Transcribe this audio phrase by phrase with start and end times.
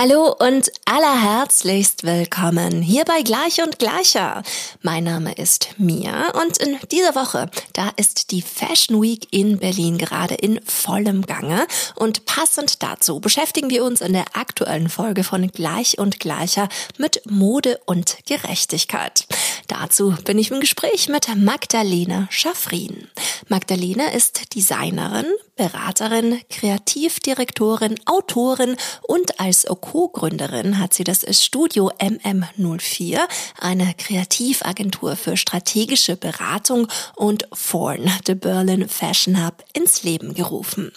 [0.00, 4.44] Hallo und allerherzlichst willkommen hier bei Gleich und Gleicher.
[4.80, 9.98] Mein Name ist Mia und in dieser Woche, da ist die Fashion Week in Berlin
[9.98, 11.66] gerade in vollem Gange
[11.96, 17.28] und passend dazu beschäftigen wir uns in der aktuellen Folge von Gleich und Gleicher mit
[17.28, 19.26] Mode und Gerechtigkeit.
[19.68, 23.06] Dazu bin ich im Gespräch mit Magdalena Schaffrin.
[23.48, 33.18] Magdalena ist Designerin, Beraterin, Kreativdirektorin, Autorin und als Co-Gründerin hat sie das Studio MM04,
[33.60, 40.92] eine Kreativagentur für strategische Beratung und Forn, the Berlin Fashion Hub, ins Leben gerufen.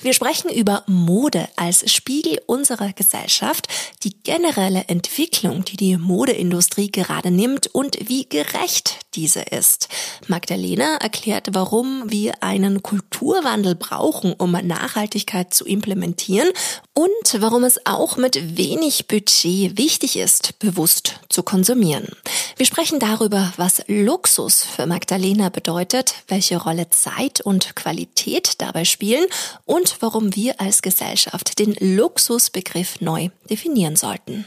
[0.00, 3.68] Wir sprechen über Mode als Spiegel unserer Gesellschaft,
[4.02, 9.88] die generelle Entwicklung, die die Modeindustrie gerade nimmt und wie gerecht diese ist.
[10.28, 16.48] Magdalena erklärt, warum wir einen Kulturwandel brauchen, um Nachhaltigkeit zu implementieren
[16.94, 22.08] und warum es auch mit wenig Budget wichtig ist, bewusst zu konsumieren.
[22.56, 29.26] Wir sprechen darüber, was Luxus für Magdalena bedeutet, welche Rolle Zeit und Qualität dabei spielen
[29.64, 34.44] und warum wir als Gesellschaft den Luxusbegriff neu definieren sollten.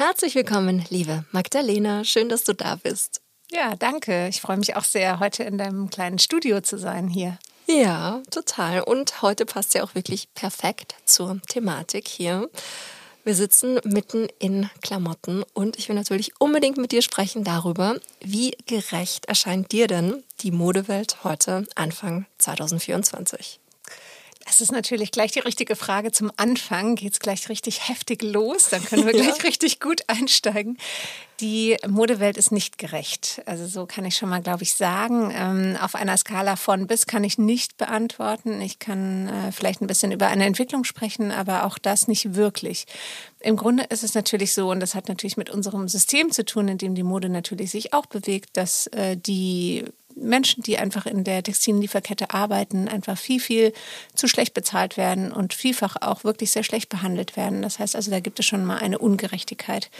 [0.00, 2.04] Herzlich willkommen, liebe Magdalena.
[2.04, 3.20] Schön, dass du da bist.
[3.50, 4.28] Ja, danke.
[4.28, 7.38] Ich freue mich auch sehr, heute in deinem kleinen Studio zu sein hier.
[7.66, 8.80] Ja, total.
[8.80, 12.48] Und heute passt ja auch wirklich perfekt zur Thematik hier.
[13.24, 18.56] Wir sitzen mitten in Klamotten und ich will natürlich unbedingt mit dir sprechen darüber, wie
[18.64, 23.60] gerecht erscheint dir denn die Modewelt heute Anfang 2024?
[24.50, 26.10] Das ist natürlich gleich die richtige Frage.
[26.10, 28.68] Zum Anfang geht es gleich richtig heftig los.
[28.68, 29.42] Dann können wir gleich ja.
[29.44, 30.76] richtig gut einsteigen.
[31.38, 33.42] Die Modewelt ist nicht gerecht.
[33.46, 35.32] Also so kann ich schon mal, glaube ich, sagen.
[35.32, 38.60] Ähm, auf einer Skala von bis kann ich nicht beantworten.
[38.60, 42.86] Ich kann äh, vielleicht ein bisschen über eine Entwicklung sprechen, aber auch das nicht wirklich.
[43.38, 46.66] Im Grunde ist es natürlich so, und das hat natürlich mit unserem System zu tun,
[46.66, 49.84] in dem die Mode natürlich sich auch bewegt, dass äh, die
[50.14, 53.72] Menschen, die einfach in der Textillieferkette arbeiten, einfach viel, viel
[54.14, 57.62] zu schlecht bezahlt werden und vielfach auch wirklich sehr schlecht behandelt werden.
[57.62, 59.90] Das heißt also, da gibt es schon mal eine Ungerechtigkeit.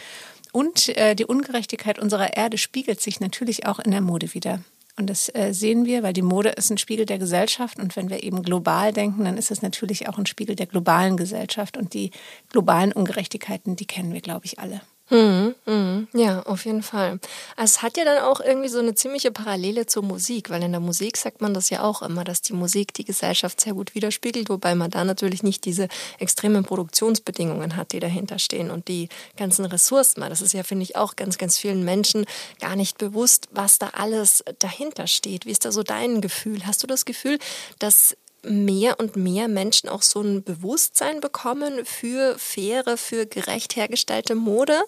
[0.51, 4.61] Und äh, die Ungerechtigkeit unserer Erde spiegelt sich natürlich auch in der Mode wieder.
[4.97, 7.79] Und das äh, sehen wir, weil die Mode ist ein Spiegel der Gesellschaft.
[7.79, 11.15] Und wenn wir eben global denken, dann ist es natürlich auch ein Spiegel der globalen
[11.15, 11.77] Gesellschaft.
[11.77, 12.11] Und die
[12.49, 14.81] globalen Ungerechtigkeiten, die kennen wir, glaube ich, alle.
[15.11, 16.07] Mhm, mhm.
[16.13, 17.19] Ja, auf jeden Fall.
[17.57, 20.79] Es hat ja dann auch irgendwie so eine ziemliche Parallele zur Musik, weil in der
[20.79, 24.47] Musik sagt man das ja auch immer, dass die Musik die Gesellschaft sehr gut widerspiegelt,
[24.49, 29.65] wobei man da natürlich nicht diese extremen Produktionsbedingungen hat, die dahinter stehen und die ganzen
[29.65, 30.21] Ressourcen.
[30.21, 32.25] Das ist ja, finde ich, auch ganz, ganz vielen Menschen
[32.61, 35.45] gar nicht bewusst, was da alles dahinter steht.
[35.45, 36.65] Wie ist da so dein Gefühl?
[36.65, 37.37] Hast du das Gefühl,
[37.79, 44.35] dass mehr und mehr Menschen auch so ein Bewusstsein bekommen für faire, für gerecht hergestellte
[44.35, 44.79] Mode?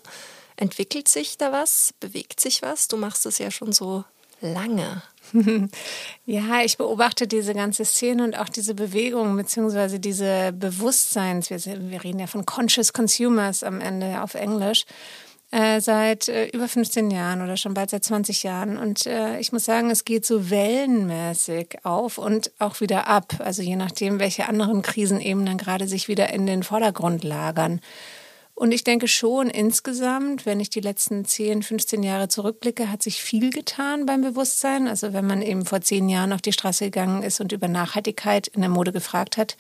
[0.56, 1.94] Entwickelt sich da was?
[2.00, 2.88] Bewegt sich was?
[2.88, 4.04] Du machst es ja schon so
[4.42, 5.02] lange.
[6.26, 11.50] Ja, ich beobachte diese ganze Szene und auch diese Bewegung beziehungsweise diese Bewusstseins.
[11.50, 14.86] Wir, reden ja von Conscious Consumers am Ende auf Englisch.
[15.54, 18.76] Äh, seit äh, über 15 Jahren oder schon bald seit 20 Jahren.
[18.76, 23.36] Und äh, ich muss sagen, es geht so wellenmäßig auf und auch wieder ab.
[23.38, 27.82] Also je nachdem, welche anderen Krisen eben dann gerade sich wieder in den Vordergrund lagern.
[28.56, 33.22] Und ich denke schon insgesamt, wenn ich die letzten 10, 15 Jahre zurückblicke, hat sich
[33.22, 34.88] viel getan beim Bewusstsein.
[34.88, 38.48] Also wenn man eben vor zehn Jahren auf die Straße gegangen ist und über Nachhaltigkeit
[38.48, 39.58] in der Mode gefragt hat,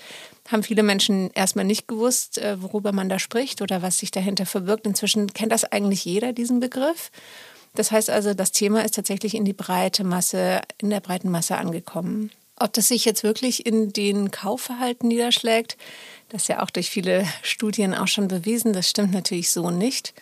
[0.51, 4.45] haben viele Menschen erstmal nicht gewusst, äh, worüber man da spricht oder was sich dahinter
[4.45, 4.85] verbirgt.
[4.85, 7.09] Inzwischen kennt das eigentlich jeder, diesen Begriff.
[7.73, 11.57] Das heißt also, das Thema ist tatsächlich in die breite Masse, in der breiten Masse
[11.57, 12.29] angekommen.
[12.59, 15.75] Ob das sich jetzt wirklich in den Kaufverhalten niederschlägt,
[16.33, 18.73] das ist ja auch durch viele Studien auch schon bewiesen.
[18.73, 20.15] Das stimmt natürlich so nicht.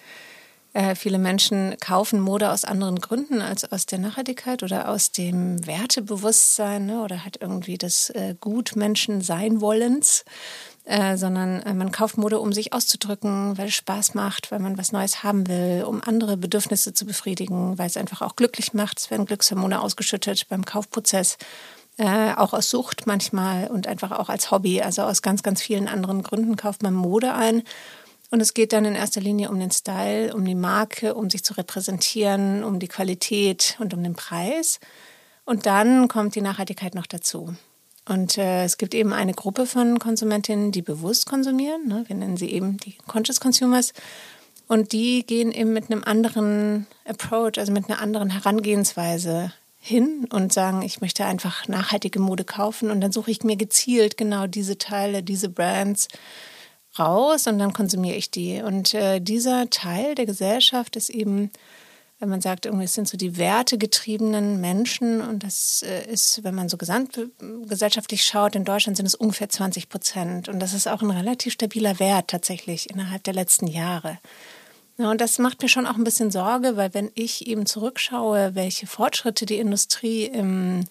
[0.73, 5.65] Äh, viele Menschen kaufen Mode aus anderen Gründen als aus der Nachhaltigkeit oder aus dem
[5.65, 10.25] Wertebewusstsein ne, oder hat irgendwie das äh, Gutmenschen sein wollens.
[10.83, 14.79] Äh, sondern äh, man kauft Mode, um sich auszudrücken, weil es Spaß macht, weil man
[14.79, 18.99] was Neues haben will, um andere Bedürfnisse zu befriedigen, weil es einfach auch glücklich macht.
[18.99, 21.37] Es werden Glückshormone ausgeschüttet beim Kaufprozess
[22.01, 24.81] äh, auch aus Sucht manchmal und einfach auch als Hobby.
[24.81, 27.61] Also aus ganz, ganz vielen anderen Gründen kauft man Mode ein.
[28.31, 31.43] Und es geht dann in erster Linie um den Style, um die Marke, um sich
[31.43, 34.79] zu repräsentieren, um die Qualität und um den Preis.
[35.45, 37.53] Und dann kommt die Nachhaltigkeit noch dazu.
[38.07, 41.87] Und äh, es gibt eben eine Gruppe von Konsumentinnen, die bewusst konsumieren.
[41.87, 42.03] Ne?
[42.07, 43.93] Wir nennen sie eben die Conscious Consumers.
[44.67, 49.53] Und die gehen eben mit einem anderen Approach, also mit einer anderen Herangehensweise
[49.83, 54.15] hin und sagen, ich möchte einfach nachhaltige Mode kaufen und dann suche ich mir gezielt
[54.15, 56.07] genau diese Teile, diese Brands
[56.99, 58.61] raus und dann konsumiere ich die.
[58.61, 61.49] Und äh, dieser Teil der Gesellschaft ist eben,
[62.19, 66.53] wenn man sagt, irgendwie es sind so die wertegetriebenen Menschen und das äh, ist, wenn
[66.53, 71.01] man so gesamtgesellschaftlich schaut, in Deutschland sind es ungefähr 20 Prozent und das ist auch
[71.01, 74.19] ein relativ stabiler Wert tatsächlich innerhalb der letzten Jahre.
[75.01, 78.53] Ja, und das macht mir schon auch ein bisschen Sorge, weil wenn ich eben zurückschaue,
[78.53, 80.85] welche Fortschritte die Industrie in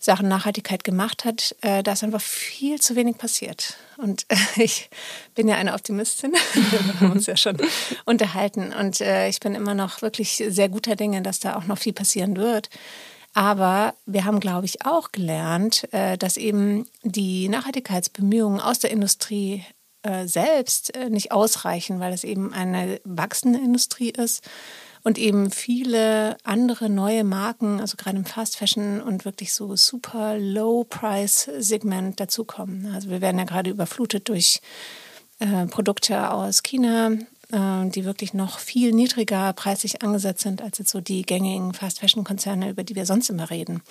[0.00, 3.76] Sachen Nachhaltigkeit gemacht hat, äh, da ist einfach viel zu wenig passiert.
[3.98, 4.90] Und äh, ich
[5.36, 7.56] bin ja eine Optimistin, wir haben uns ja schon
[8.04, 8.72] unterhalten.
[8.72, 11.92] Und äh, ich bin immer noch wirklich sehr guter Dinge, dass da auch noch viel
[11.92, 12.68] passieren wird.
[13.32, 19.64] Aber wir haben, glaube ich, auch gelernt, äh, dass eben die Nachhaltigkeitsbemühungen aus der Industrie
[20.02, 24.42] äh, selbst äh, nicht ausreichen, weil es eben eine wachsende Industrie ist
[25.04, 30.38] und eben viele andere neue Marken, also gerade im Fast Fashion und wirklich so super
[30.38, 32.92] Low Price Segment dazukommen.
[32.94, 34.60] Also wir werden ja gerade überflutet durch
[35.40, 37.10] äh, Produkte aus China,
[37.52, 42.82] die wirklich noch viel niedriger preislich angesetzt sind als jetzt so die gängigen Fast-Fashion-Konzerne, über
[42.82, 43.74] die wir sonst immer reden.
[43.74, 43.82] Und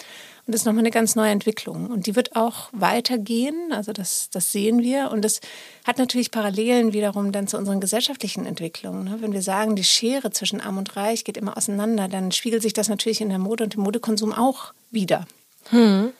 [0.48, 1.92] das ist nochmal eine ganz neue Entwicklung.
[1.92, 5.12] Und die wird auch weitergehen, also das, das sehen wir.
[5.12, 5.42] Und das
[5.86, 9.04] hat natürlich Parallelen wiederum dann zu unseren gesellschaftlichen Entwicklungen.
[9.04, 9.18] Ne?
[9.20, 12.74] Wenn wir sagen, die Schere zwischen Arm und Reich geht immer auseinander, dann spiegelt sich
[12.74, 15.28] das natürlich in der Mode und im Modekonsum auch wieder.
[15.70, 16.14] Hm.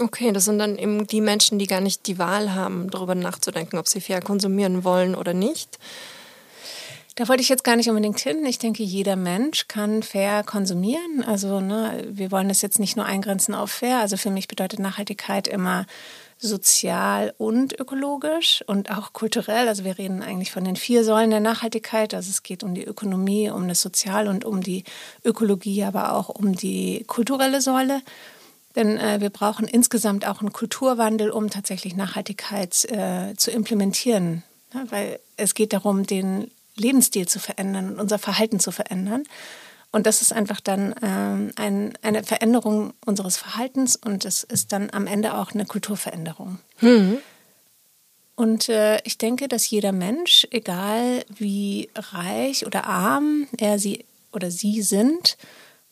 [0.00, 3.78] Okay, das sind dann eben die Menschen, die gar nicht die Wahl haben, darüber nachzudenken,
[3.78, 5.78] ob sie fair konsumieren wollen oder nicht,
[7.18, 8.46] da wollte ich jetzt gar nicht unbedingt hin.
[8.46, 11.24] Ich denke, jeder Mensch kann fair konsumieren.
[11.26, 13.98] Also ne, wir wollen das jetzt nicht nur eingrenzen auf fair.
[13.98, 15.84] Also für mich bedeutet Nachhaltigkeit immer
[16.38, 19.66] sozial und ökologisch und auch kulturell.
[19.66, 22.14] Also wir reden eigentlich von den vier Säulen der Nachhaltigkeit.
[22.14, 24.84] Also es geht um die Ökonomie, um das Sozial und um die
[25.24, 28.00] Ökologie, aber auch um die kulturelle Säule.
[28.76, 34.44] Denn äh, wir brauchen insgesamt auch einen Kulturwandel, um tatsächlich Nachhaltigkeit äh, zu implementieren.
[34.72, 39.24] Ja, weil es geht darum, den Lebensstil zu verändern und unser Verhalten zu verändern.
[39.90, 44.90] Und das ist einfach dann ähm, ein, eine Veränderung unseres Verhaltens und es ist dann
[44.90, 46.58] am Ende auch eine Kulturveränderung.
[46.80, 47.18] Mhm.
[48.36, 54.50] Und äh, ich denke, dass jeder Mensch, egal wie reich oder arm er sie oder
[54.50, 55.38] sie sind,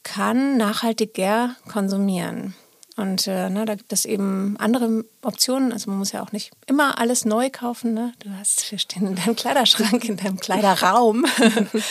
[0.03, 2.55] kann nachhaltiger konsumieren.
[2.97, 5.73] Und äh, na, da gibt es eben andere Optionen.
[5.73, 7.93] Also man muss ja auch nicht immer alles neu kaufen.
[7.93, 8.15] Ne?
[8.21, 11.27] Du hast, wir stehen in deinem Kleiderschrank, in deinem Kleiderraum.
[11.39, 11.83] du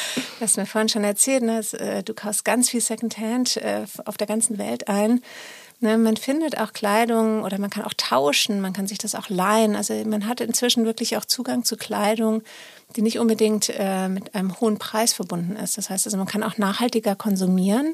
[0.42, 1.60] hast mir vorhin schon erzählt, ne?
[1.74, 5.22] äh, du kaufst ganz viel Secondhand äh, auf der ganzen Welt ein.
[5.80, 6.00] Ne?
[6.00, 9.76] Man findet auch Kleidung oder man kann auch tauschen, man kann sich das auch leihen.
[9.76, 12.42] Also man hat inzwischen wirklich auch Zugang zu Kleidung,
[12.96, 15.78] die nicht unbedingt äh, mit einem hohen Preis verbunden ist.
[15.78, 17.94] Das heißt also, man kann auch nachhaltiger konsumieren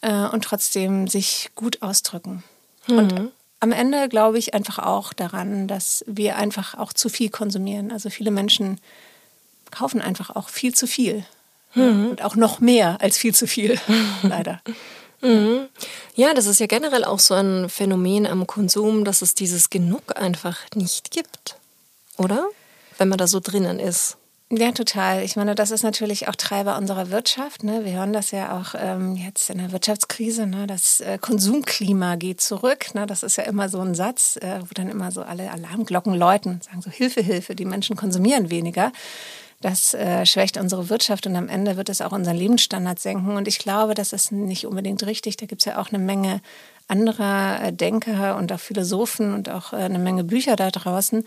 [0.00, 2.42] äh, und trotzdem sich gut ausdrücken.
[2.86, 2.98] Mhm.
[2.98, 7.90] Und am Ende glaube ich einfach auch daran, dass wir einfach auch zu viel konsumieren.
[7.90, 8.80] Also viele Menschen
[9.70, 11.24] kaufen einfach auch viel zu viel.
[11.74, 12.10] Mhm.
[12.10, 13.78] Und auch noch mehr als viel zu viel,
[14.22, 14.60] leider.
[15.20, 15.68] Mhm.
[16.14, 20.16] Ja, das ist ja generell auch so ein Phänomen am Konsum, dass es dieses Genug
[20.16, 21.56] einfach nicht gibt,
[22.16, 22.46] oder?
[22.98, 24.16] Wenn man da so drinnen ist.
[24.48, 25.24] Ja, total.
[25.24, 27.64] Ich meine, das ist natürlich auch Treiber unserer Wirtschaft.
[27.64, 27.84] Ne?
[27.84, 30.46] Wir hören das ja auch ähm, jetzt in der Wirtschaftskrise.
[30.46, 30.68] Ne?
[30.68, 32.94] Das äh, Konsumklima geht zurück.
[32.94, 33.08] Ne?
[33.08, 36.60] Das ist ja immer so ein Satz, äh, wo dann immer so alle Alarmglocken läuten
[36.60, 38.92] sagen so Hilfe, Hilfe, die Menschen konsumieren weniger.
[39.62, 43.36] Das äh, schwächt unsere Wirtschaft und am Ende wird es auch unseren Lebensstandard senken.
[43.36, 45.38] Und ich glaube, das ist nicht unbedingt richtig.
[45.38, 46.40] Da gibt es ja auch eine Menge
[46.88, 51.24] anderer äh, Denker und auch Philosophen und auch äh, eine Menge Bücher da draußen,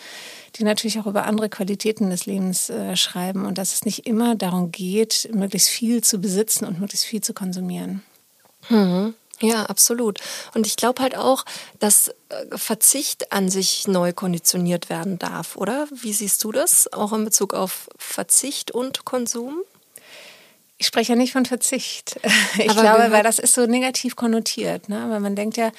[0.56, 4.36] die natürlich auch über andere Qualitäten des Lebens äh, schreiben und dass es nicht immer
[4.36, 8.04] darum geht, möglichst viel zu besitzen und möglichst viel zu konsumieren.
[8.70, 9.13] Mhm.
[9.42, 10.20] Ja, absolut.
[10.54, 11.46] Und ich glaube halt auch,
[11.80, 12.13] dass
[12.54, 15.88] Verzicht an sich neu konditioniert werden darf, oder?
[15.94, 19.60] Wie siehst du das, auch in Bezug auf Verzicht und Konsum?
[20.79, 22.19] Ich spreche ja nicht von Verzicht.
[22.57, 24.89] Ich Aber glaube, weil das ist so negativ konnotiert.
[24.89, 25.05] Ne?
[25.09, 25.71] Weil man denkt ja,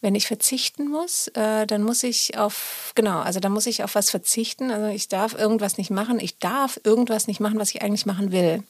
[0.00, 3.94] wenn ich verzichten muss, äh, dann muss ich auf, genau, also dann muss ich auf
[3.94, 4.70] was verzichten.
[4.70, 6.20] Also ich darf irgendwas nicht machen.
[6.20, 8.62] Ich darf irgendwas nicht machen, was ich eigentlich machen will.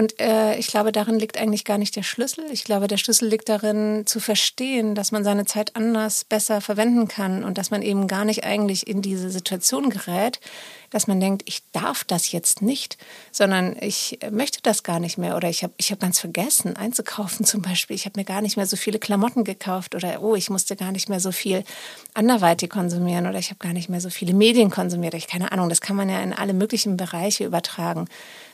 [0.00, 2.46] Und äh, ich glaube, darin liegt eigentlich gar nicht der Schlüssel.
[2.50, 7.06] Ich glaube, der Schlüssel liegt darin, zu verstehen, dass man seine Zeit anders, besser verwenden
[7.06, 10.40] kann und dass man eben gar nicht eigentlich in diese Situation gerät,
[10.88, 12.96] dass man denkt, ich darf das jetzt nicht,
[13.30, 17.44] sondern ich möchte das gar nicht mehr oder ich habe ich hab ganz vergessen einzukaufen
[17.44, 17.94] zum Beispiel.
[17.94, 20.92] Ich habe mir gar nicht mehr so viele Klamotten gekauft oder oh, ich musste gar
[20.92, 21.62] nicht mehr so viel
[22.14, 25.12] anderweitig konsumieren oder ich habe gar nicht mehr so viele Medien konsumiert.
[25.12, 28.08] Ich keine Ahnung, das kann man ja in alle möglichen Bereiche übertragen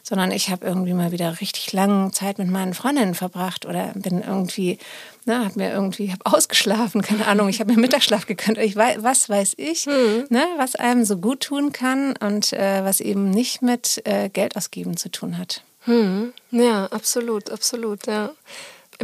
[0.08, 4.22] sondern ich habe irgendwie mal wieder richtig lange Zeit mit meinen Freundinnen verbracht oder bin
[4.22, 4.78] irgendwie,
[5.25, 8.98] ne, habe mir irgendwie, habe ausgeschlafen, keine Ahnung, ich habe mir Mittagsschlaf gekönnt, ich weiß,
[9.02, 10.26] was weiß ich, mhm.
[10.28, 14.56] ne, was einem so gut tun kann und äh, was eben nicht mit äh, Geld
[14.56, 15.62] ausgeben zu tun hat.
[15.86, 16.32] Mhm.
[16.52, 18.30] Ja, absolut, absolut, ja.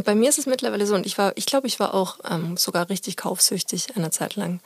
[0.05, 2.55] Bei mir ist es mittlerweile so und ich war, ich glaube, ich war auch ähm,
[2.55, 4.61] sogar richtig kaufsüchtig eine Zeit lang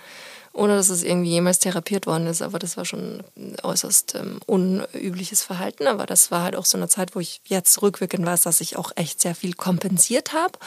[0.57, 2.41] ohne dass es irgendwie jemals therapiert worden ist.
[2.41, 5.85] Aber das war schon ein äußerst ähm, unübliches Verhalten.
[5.85, 8.75] Aber das war halt auch so eine Zeit, wo ich jetzt rückwirkend weiß, dass ich
[8.75, 10.57] auch echt sehr viel kompensiert habe.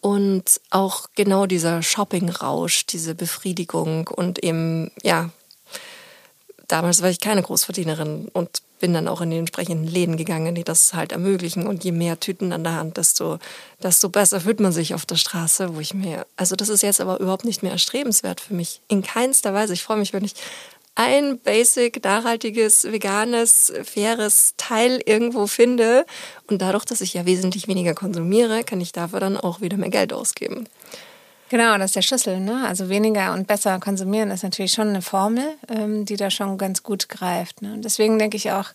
[0.00, 5.30] Und auch genau dieser Shopping-Rausch, diese Befriedigung und eben, ja,
[6.68, 10.64] damals war ich keine Großverdienerin und bin dann auch in die entsprechenden Läden gegangen, die
[10.64, 11.66] das halt ermöglichen.
[11.66, 13.38] Und je mehr Tüten an der Hand, desto,
[13.82, 17.00] desto besser fühlt man sich auf der Straße, wo ich mir, also das ist jetzt
[17.00, 18.80] aber überhaupt nicht mehr erstrebenswert für mich.
[18.88, 19.74] In keinster Weise.
[19.74, 20.34] Ich freue mich, wenn ich
[20.96, 26.04] ein basic, nachhaltiges, veganes, faires Teil irgendwo finde.
[26.48, 29.90] Und dadurch, dass ich ja wesentlich weniger konsumiere, kann ich dafür dann auch wieder mehr
[29.90, 30.66] Geld ausgeben.
[31.50, 32.40] Genau, das ist der Schlüssel.
[32.40, 32.64] Ne?
[32.66, 36.84] Also weniger und besser konsumieren ist natürlich schon eine Formel, ähm, die da schon ganz
[36.84, 37.60] gut greift.
[37.60, 37.74] Ne?
[37.74, 38.70] Und deswegen denke ich auch,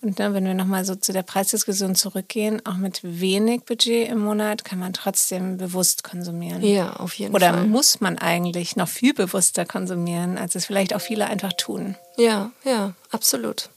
[0.00, 4.20] und ne, wenn wir nochmal so zu der Preisdiskussion zurückgehen, auch mit wenig Budget im
[4.20, 6.62] Monat kann man trotzdem bewusst konsumieren.
[6.62, 7.60] Ja, auf jeden Oder Fall.
[7.60, 11.96] Oder muss man eigentlich noch viel bewusster konsumieren, als es vielleicht auch viele einfach tun.
[12.18, 13.70] Ja, ja, absolut.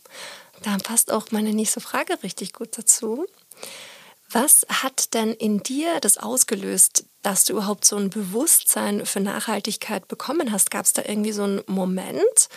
[0.63, 3.25] Da passt auch meine nächste Frage richtig gut dazu.
[4.29, 10.07] Was hat denn in dir das ausgelöst, dass du überhaupt so ein Bewusstsein für Nachhaltigkeit
[10.07, 10.71] bekommen hast?
[10.71, 12.47] Gab es da irgendwie so einen Moment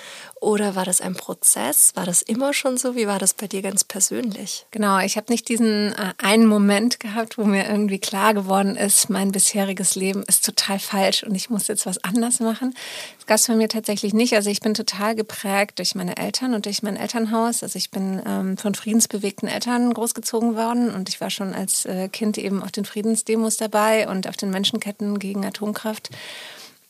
[0.40, 1.90] oder war das ein Prozess?
[1.96, 2.94] War das immer schon so?
[2.94, 4.66] Wie war das bei dir ganz persönlich?
[4.70, 9.10] Genau, ich habe nicht diesen äh, einen Moment gehabt, wo mir irgendwie klar geworden ist,
[9.10, 12.76] mein bisheriges Leben ist total falsch und ich muss jetzt was anders machen.
[13.30, 14.34] Das bei mir tatsächlich nicht.
[14.34, 17.62] Also ich bin total geprägt durch meine Eltern und durch mein Elternhaus.
[17.62, 22.08] Also ich bin ähm, von friedensbewegten Eltern großgezogen worden und ich war schon als äh,
[22.08, 26.10] Kind eben auf den Friedensdemos dabei und auf den Menschenketten gegen Atomkraft.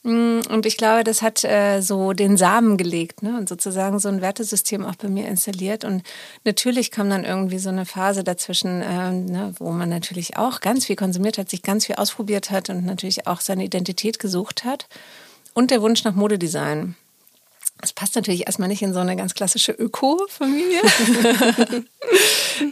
[0.02, 3.36] Mm, und ich glaube, das hat äh, so den Samen gelegt ne?
[3.36, 5.84] und sozusagen so ein Wertesystem auch bei mir installiert.
[5.84, 6.02] Und
[6.44, 10.86] natürlich kam dann irgendwie so eine Phase dazwischen, äh, ne, wo man natürlich auch ganz
[10.86, 14.86] viel konsumiert hat, sich ganz viel ausprobiert hat und natürlich auch seine Identität gesucht hat.
[15.54, 16.94] Und der Wunsch nach Modedesign.
[17.80, 20.80] Das passt natürlich erstmal nicht in so eine ganz klassische Öko-Familie.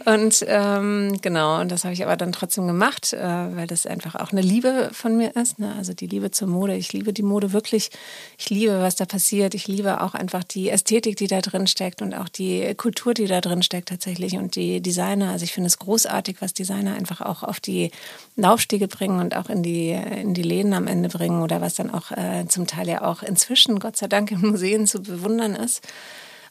[0.05, 4.15] und ähm, genau, und das habe ich aber dann trotzdem gemacht, äh, weil das einfach
[4.15, 5.57] auch eine Liebe von mir ist.
[5.57, 5.73] Ne?
[5.77, 6.75] Also die Liebe zur Mode.
[6.75, 7.89] Ich liebe die Mode wirklich.
[8.37, 9.55] Ich liebe, was da passiert.
[9.55, 13.25] Ich liebe auch einfach die Ästhetik, die da drin steckt und auch die Kultur, die
[13.25, 15.31] da drin steckt tatsächlich und die Designer.
[15.31, 17.91] Also ich finde es großartig, was Designer einfach auch auf die
[18.35, 21.89] Laufstiege bringen und auch in die, in die Läden am Ende bringen oder was dann
[21.89, 25.81] auch äh, zum Teil ja auch inzwischen, Gott sei Dank, in Museen zu bewundern ist.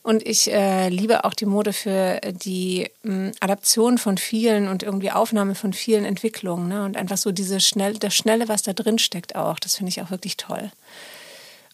[0.02, 5.10] Und ich äh, liebe auch die Mode für die mh, Adaption von vielen und irgendwie
[5.10, 6.68] Aufnahme von vielen Entwicklungen.
[6.68, 6.84] Ne?
[6.84, 9.58] Und einfach so diese schnell, das Schnelle, was da drin steckt auch.
[9.58, 10.70] Das finde ich auch wirklich toll.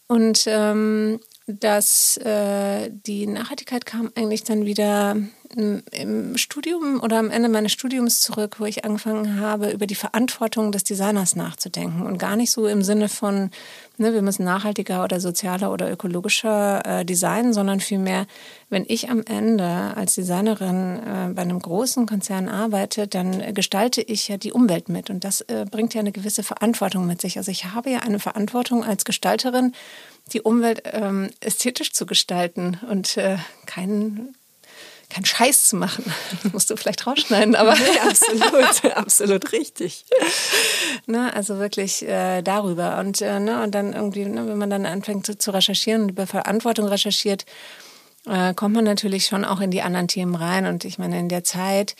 [0.07, 5.15] Und ähm, dass äh, die Nachhaltigkeit kam eigentlich dann wieder
[5.55, 10.71] im Studium oder am Ende meines Studiums zurück, wo ich angefangen habe, über die Verantwortung
[10.71, 13.51] des Designers nachzudenken und gar nicht so im Sinne von,
[13.97, 18.27] ne, wir müssen nachhaltiger oder sozialer oder ökologischer äh, designen, sondern vielmehr,
[18.69, 24.27] wenn ich am Ende als Designerin äh, bei einem großen Konzern arbeite, dann gestalte ich
[24.27, 27.37] ja die Umwelt mit und das äh, bringt ja eine gewisse Verantwortung mit sich.
[27.37, 29.73] Also ich habe ja eine Verantwortung als Gestalterin,
[30.33, 34.35] die Umwelt ähm, ästhetisch zu gestalten und äh, keinen
[35.15, 36.03] keinen Scheiß zu machen.
[36.43, 37.75] Das musst du vielleicht rausschneiden, aber.
[37.85, 40.05] Nee, absolut, absolut richtig.
[41.05, 42.97] Ne, also wirklich äh, darüber.
[42.99, 46.09] Und, äh, ne, und dann irgendwie, ne, wenn man dann anfängt zu, zu recherchieren und
[46.09, 47.45] über Verantwortung recherchiert,
[48.27, 50.65] äh, kommt man natürlich schon auch in die anderen Themen rein.
[50.65, 51.95] Und ich meine, in der Zeit,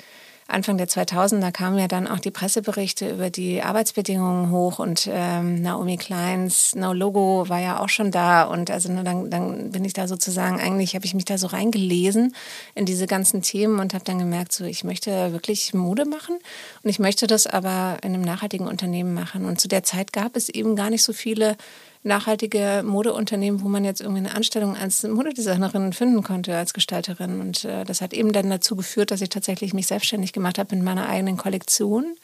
[0.47, 5.61] Anfang der 2000er kamen ja dann auch die Presseberichte über die Arbeitsbedingungen hoch und ähm,
[5.61, 9.93] Naomi Kleins No Logo war ja auch schon da und also dann, dann bin ich
[9.93, 12.35] da sozusagen eigentlich habe ich mich da so reingelesen
[12.75, 16.37] in diese ganzen Themen und habe dann gemerkt so ich möchte wirklich Mode machen
[16.83, 19.45] und ich möchte das aber in einem nachhaltigen Unternehmen machen.
[19.45, 21.57] Und zu der Zeit gab es eben gar nicht so viele
[22.05, 27.41] nachhaltige Modeunternehmen, wo man jetzt irgendwie eine Anstellung als Modedesignerin finden konnte, als Gestalterin.
[27.41, 30.75] Und äh, das hat eben dann dazu geführt, dass ich tatsächlich mich selbstständig gemacht habe
[30.75, 32.15] mit meiner eigenen Kollektion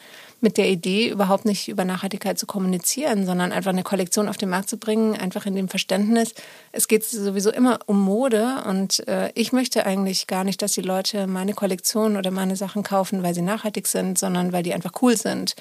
[0.42, 4.50] mit der Idee, überhaupt nicht über Nachhaltigkeit zu kommunizieren, sondern einfach eine Kollektion auf den
[4.50, 6.34] Markt zu bringen, einfach in dem Verständnis,
[6.72, 10.82] es geht sowieso immer um Mode und äh, ich möchte eigentlich gar nicht, dass die
[10.82, 14.92] Leute meine Kollektion oder meine Sachen kaufen, weil sie nachhaltig sind, sondern weil die einfach
[15.00, 15.54] cool sind.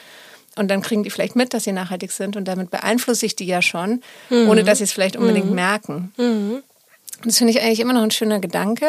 [0.57, 3.45] Und dann kriegen die vielleicht mit, dass sie nachhaltig sind und damit beeinflusse ich die
[3.45, 4.49] ja schon, mhm.
[4.49, 5.55] ohne dass sie es vielleicht unbedingt mhm.
[5.55, 6.13] merken.
[6.17, 6.63] Mhm.
[7.23, 8.87] Das finde ich eigentlich immer noch ein schöner Gedanke.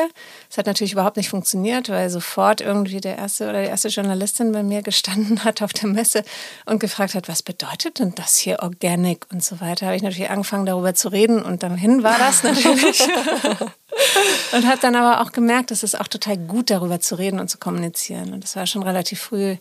[0.51, 4.53] Es hat natürlich überhaupt nicht funktioniert, weil sofort irgendwie der erste oder die erste Journalistin
[4.53, 6.25] bei mir gestanden hat auf der Messe
[6.65, 9.87] und gefragt hat, was bedeutet denn das hier Organic und so weiter.
[9.87, 13.03] Habe ich natürlich angefangen darüber zu reden und dann war das natürlich.
[14.53, 17.49] und habe dann aber auch gemerkt, es ist auch total gut darüber zu reden und
[17.49, 18.33] zu kommunizieren.
[18.33, 19.57] Und das war schon relativ früh.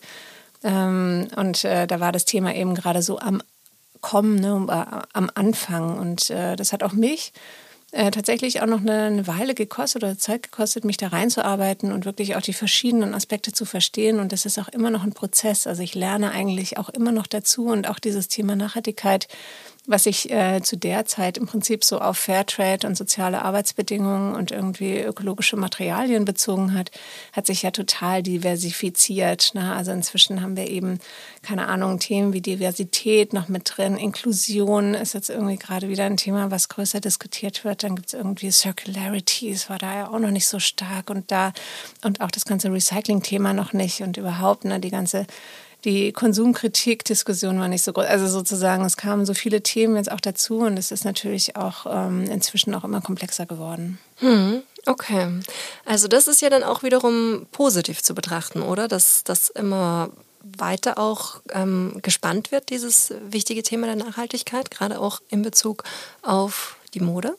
[0.63, 3.41] Ähm, und äh, da war das Thema eben gerade so am
[4.01, 5.97] Kommen, ne, äh, am Anfang.
[5.97, 7.33] Und äh, das hat auch mich
[7.91, 12.05] äh, tatsächlich auch noch eine, eine, Weile gekostet oder Zeit gekostet, mich da reinzuarbeiten und
[12.05, 14.19] wirklich auch die verschiedenen Aspekte zu verstehen.
[14.19, 15.67] Und das ist auch immer noch ein Prozess.
[15.67, 19.27] Also ich lerne eigentlich auch immer noch dazu und auch dieses Thema Nachhaltigkeit
[19.87, 24.51] was sich äh, zu der Zeit im Prinzip so auf Fairtrade und soziale Arbeitsbedingungen und
[24.51, 26.91] irgendwie ökologische Materialien bezogen hat,
[27.33, 29.55] hat sich ja total diversifiziert.
[29.55, 29.73] Ne?
[29.73, 30.99] Also inzwischen haben wir eben,
[31.41, 36.17] keine Ahnung, Themen wie Diversität noch mit drin, Inklusion ist jetzt irgendwie gerade wieder ein
[36.17, 37.81] Thema, was größer diskutiert wird.
[37.81, 41.31] Dann gibt es irgendwie Circularity, es war da ja auch noch nicht so stark und
[41.31, 41.53] da
[42.03, 45.25] und auch das ganze Recycling-Thema noch nicht und überhaupt ne, die ganze
[45.83, 48.05] die Konsumkritik-Diskussion war nicht so groß.
[48.05, 51.85] Also sozusagen, es kamen so viele Themen jetzt auch dazu und es ist natürlich auch
[51.89, 53.99] ähm, inzwischen auch immer komplexer geworden.
[54.17, 55.39] Hm, okay.
[55.85, 58.87] Also das ist ja dann auch wiederum positiv zu betrachten, oder?
[58.87, 60.09] Dass das immer
[60.43, 65.83] weiter auch ähm, gespannt wird, dieses wichtige Thema der Nachhaltigkeit, gerade auch in Bezug
[66.21, 67.35] auf die Mode?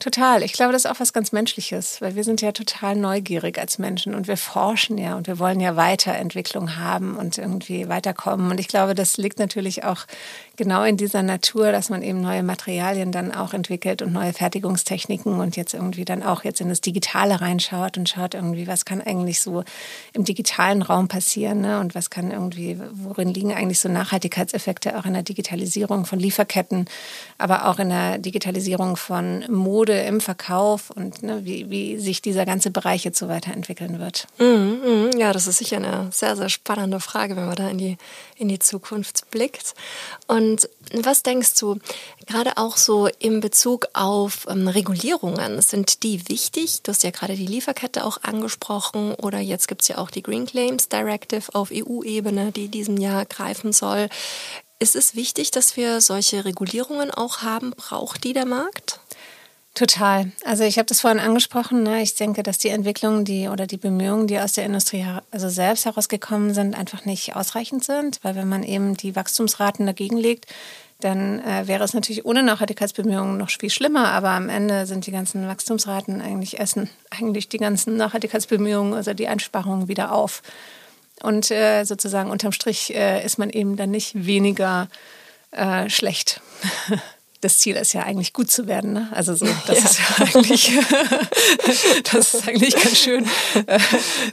[0.00, 0.42] Total.
[0.42, 3.78] Ich glaube, das ist auch was ganz Menschliches, weil wir sind ja total neugierig als
[3.78, 8.50] Menschen und wir forschen ja und wir wollen ja Weiterentwicklung haben und irgendwie weiterkommen.
[8.50, 10.06] Und ich glaube, das liegt natürlich auch
[10.60, 15.40] genau in dieser Natur, dass man eben neue Materialien dann auch entwickelt und neue Fertigungstechniken
[15.40, 19.00] und jetzt irgendwie dann auch jetzt in das Digitale reinschaut und schaut irgendwie, was kann
[19.00, 19.64] eigentlich so
[20.12, 21.80] im digitalen Raum passieren ne?
[21.80, 26.84] und was kann irgendwie, worin liegen eigentlich so Nachhaltigkeitseffekte auch in der Digitalisierung von Lieferketten,
[27.38, 32.44] aber auch in der Digitalisierung von Mode im Verkauf und ne, wie, wie sich dieser
[32.44, 34.26] ganze Bereich jetzt so weiterentwickeln wird.
[34.36, 37.78] Mm, mm, ja, das ist sicher eine sehr, sehr spannende Frage, wenn man da in
[37.78, 37.96] die,
[38.36, 39.74] in die Zukunft blickt.
[40.26, 40.49] Und
[40.92, 41.78] was denkst du,
[42.26, 46.82] gerade auch so in Bezug auf ähm, Regulierungen, sind die wichtig?
[46.82, 50.22] Du hast ja gerade die Lieferkette auch angesprochen oder jetzt gibt es ja auch die
[50.22, 54.08] Green Claims Directive auf EU-Ebene, die diesem Jahr greifen soll.
[54.78, 57.72] Ist es wichtig, dass wir solche Regulierungen auch haben?
[57.72, 58.98] Braucht die der Markt?
[59.74, 60.32] Total.
[60.44, 61.84] Also ich habe das vorhin angesprochen.
[61.84, 62.02] Ne?
[62.02, 65.84] Ich denke, dass die Entwicklungen, die oder die Bemühungen, die aus der Industrie also selbst
[65.84, 70.46] herausgekommen sind, einfach nicht ausreichend sind, weil wenn man eben die Wachstumsraten dagegen legt,
[70.98, 74.08] dann äh, wäre es natürlich ohne Nachhaltigkeitsbemühungen noch viel schlimmer.
[74.08, 79.28] Aber am Ende sind die ganzen Wachstumsraten eigentlich essen eigentlich die ganzen Nachhaltigkeitsbemühungen, also die
[79.28, 80.42] Einsparungen wieder auf.
[81.22, 84.88] Und äh, sozusagen unterm Strich äh, ist man eben dann nicht weniger
[85.52, 86.40] äh, schlecht.
[87.40, 88.92] das Ziel ist ja eigentlich gut zu werden.
[88.92, 89.08] Ne?
[89.12, 89.84] Also so, das ja.
[89.84, 90.72] ist ja eigentlich,
[92.12, 93.24] das ist eigentlich ganz schön
[93.66, 93.78] äh,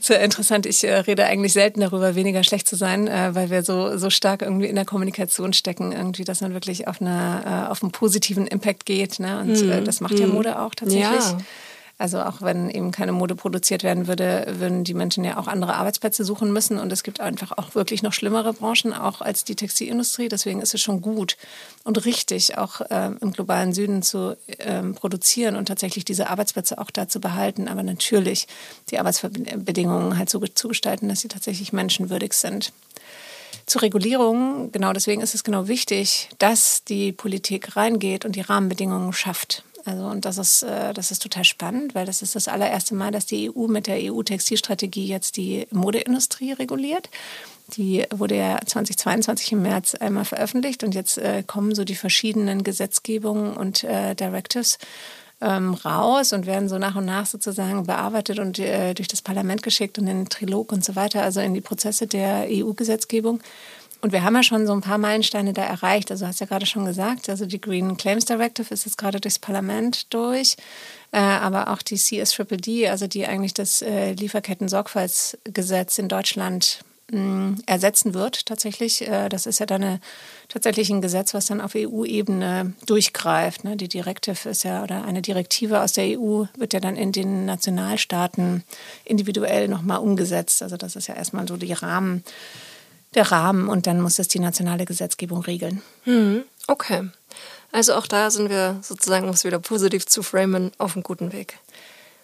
[0.01, 0.65] sehr interessant.
[0.65, 4.09] Ich äh, rede eigentlich selten darüber, weniger schlecht zu sein, äh, weil wir so so
[4.09, 8.47] stark irgendwie in der Kommunikation stecken, irgendwie, dass man wirklich auf eine auf einen positiven
[8.47, 9.19] Impact geht.
[9.19, 9.39] Ne?
[9.39, 9.85] Und mhm.
[9.85, 10.33] das macht ja mhm.
[10.33, 11.03] Mode auch tatsächlich.
[11.03, 11.37] Ja.
[11.99, 15.75] Also auch wenn eben keine Mode produziert werden würde, würden die Menschen ja auch andere
[15.75, 16.77] Arbeitsplätze suchen müssen.
[16.77, 20.29] Und es gibt einfach auch wirklich noch schlimmere Branchen, auch als die Textilindustrie.
[20.29, 21.37] Deswegen ist es schon gut
[21.83, 26.91] und richtig, auch äh, im globalen Süden zu äh, produzieren und tatsächlich diese Arbeitsplätze auch
[26.91, 27.67] da zu behalten.
[27.67, 28.47] Aber natürlich
[28.91, 32.73] die Arbeitsbedingungen halt so zu gestalten, dass sie tatsächlich menschenwürdig sind
[33.67, 39.11] zur Regulierung, genau deswegen ist es genau wichtig, dass die Politik reingeht und die Rahmenbedingungen
[39.11, 39.63] schafft.
[39.87, 43.11] Also und das ist, äh, das ist total spannend, weil das ist das allererste Mal,
[43.11, 47.09] dass die EU mit der EU-Textilstrategie jetzt die Modeindustrie reguliert.
[47.75, 52.63] Die wurde ja 2022 im März einmal veröffentlicht und jetzt äh, kommen so die verschiedenen
[52.63, 54.77] Gesetzgebungen und äh, Directives
[55.39, 59.63] ähm, raus und werden so nach und nach sozusagen bearbeitet und äh, durch das Parlament
[59.63, 63.39] geschickt und in den Trilog und so weiter, also in die Prozesse der EU-Gesetzgebung.
[64.01, 66.11] Und wir haben ja schon so ein paar Meilensteine da erreicht.
[66.11, 69.39] Also hast ja gerade schon gesagt, also die Green Claims Directive ist jetzt gerade durchs
[69.39, 70.55] Parlament durch,
[71.11, 76.81] äh, aber auch die CSDDD, also die eigentlich das äh, Lieferketten-Sorgfaltsgesetz in Deutschland
[77.11, 79.07] mh, ersetzen wird tatsächlich.
[79.07, 79.99] Äh, das ist ja dann eine,
[80.47, 83.63] tatsächlich ein Gesetz, was dann auf EU-Ebene durchgreift.
[83.63, 83.77] Ne?
[83.77, 87.45] Die Directive ist ja, oder eine Direktive aus der EU wird ja dann in den
[87.45, 88.63] Nationalstaaten
[89.05, 90.61] individuell nochmal umgesetzt.
[90.61, 92.23] Also das ist ja erstmal so die Rahmen,
[93.17, 95.81] der Rahmen und dann muss es die nationale Gesetzgebung regeln.
[96.05, 96.43] Mhm.
[96.67, 97.09] Okay.
[97.71, 101.33] Also auch da sind wir sozusagen, um es wieder positiv zu framen, auf einem guten
[101.33, 101.59] Weg.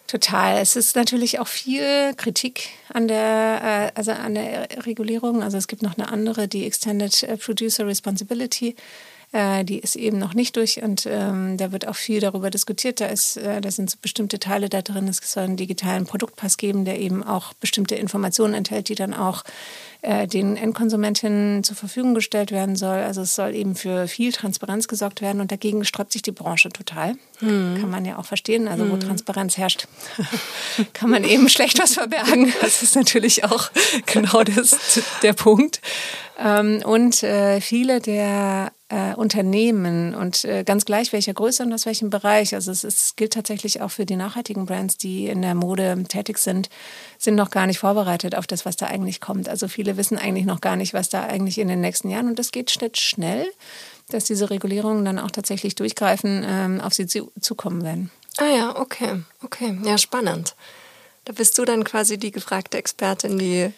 [0.07, 0.61] Total.
[0.61, 5.41] Es ist natürlich auch viel Kritik an der, äh, also an der Regulierung.
[5.41, 8.75] Also es gibt noch eine andere, die Extended äh, Producer Responsibility.
[9.33, 13.01] Äh, die ist eben noch nicht durch und ähm, da wird auch viel darüber diskutiert.
[13.01, 15.07] Da, ist, äh, da sind so bestimmte Teile da drin.
[15.07, 19.43] Es soll einen digitalen Produktpass geben, der eben auch bestimmte Informationen enthält, die dann auch
[20.03, 22.97] äh, den Endkonsumentinnen zur Verfügung gestellt werden soll.
[22.97, 26.69] Also es soll eben für viel Transparenz gesorgt werden und dagegen sträubt sich die Branche
[26.69, 27.15] total.
[27.41, 27.79] Mhm.
[27.81, 28.67] Kann man ja auch verstehen.
[28.67, 28.99] Also wo mhm.
[28.99, 29.87] Transparenz herrscht,
[30.93, 32.53] kann man eben schlecht was verbergen.
[32.61, 33.71] Das ist natürlich auch
[34.05, 35.81] genau das, der Punkt.
[36.37, 41.87] Ähm, und äh, viele der äh, Unternehmen und äh, ganz gleich welcher Größe und aus
[41.87, 42.53] welchem Bereich.
[42.53, 46.37] Also es, ist, gilt tatsächlich auch für die nachhaltigen Brands, die in der Mode tätig
[46.37, 46.69] sind,
[47.17, 49.49] sind noch gar nicht vorbereitet auf das, was da eigentlich kommt.
[49.49, 52.37] Also viele wissen eigentlich noch gar nicht, was da eigentlich in den nächsten Jahren und
[52.37, 53.47] das geht schnell,
[54.09, 58.11] dass diese Regulierungen dann auch tatsächlich durchgreifen, ähm, auf sie zu, zukommen werden.
[58.37, 60.55] Ah ja, okay, okay, ja spannend.
[61.25, 63.71] Da bist du dann quasi die gefragte Expertin, die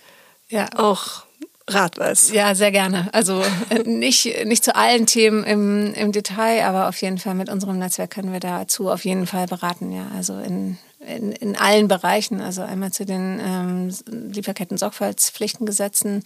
[0.50, 1.25] ja auch
[1.68, 2.32] Rat weiß.
[2.32, 3.10] Ja, sehr gerne.
[3.12, 7.50] Also äh, nicht, nicht zu allen Themen im, im Detail, aber auf jeden Fall mit
[7.50, 9.92] unserem Netzwerk können wir dazu auf jeden Fall beraten.
[9.92, 12.40] Ja, also in, in, in allen Bereichen.
[12.40, 13.90] Also einmal zu den ähm,
[14.32, 16.24] Lieferketten-Sorgfaltspflichtengesetzen,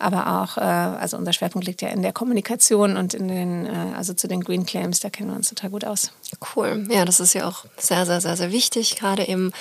[0.00, 3.94] aber auch, äh, also unser Schwerpunkt liegt ja in der Kommunikation und in den, äh,
[3.96, 6.10] also zu den Green Claims, da kennen wir uns total gut aus.
[6.56, 6.88] Cool.
[6.90, 9.52] Ja, das ist ja auch sehr, sehr, sehr, sehr wichtig, gerade eben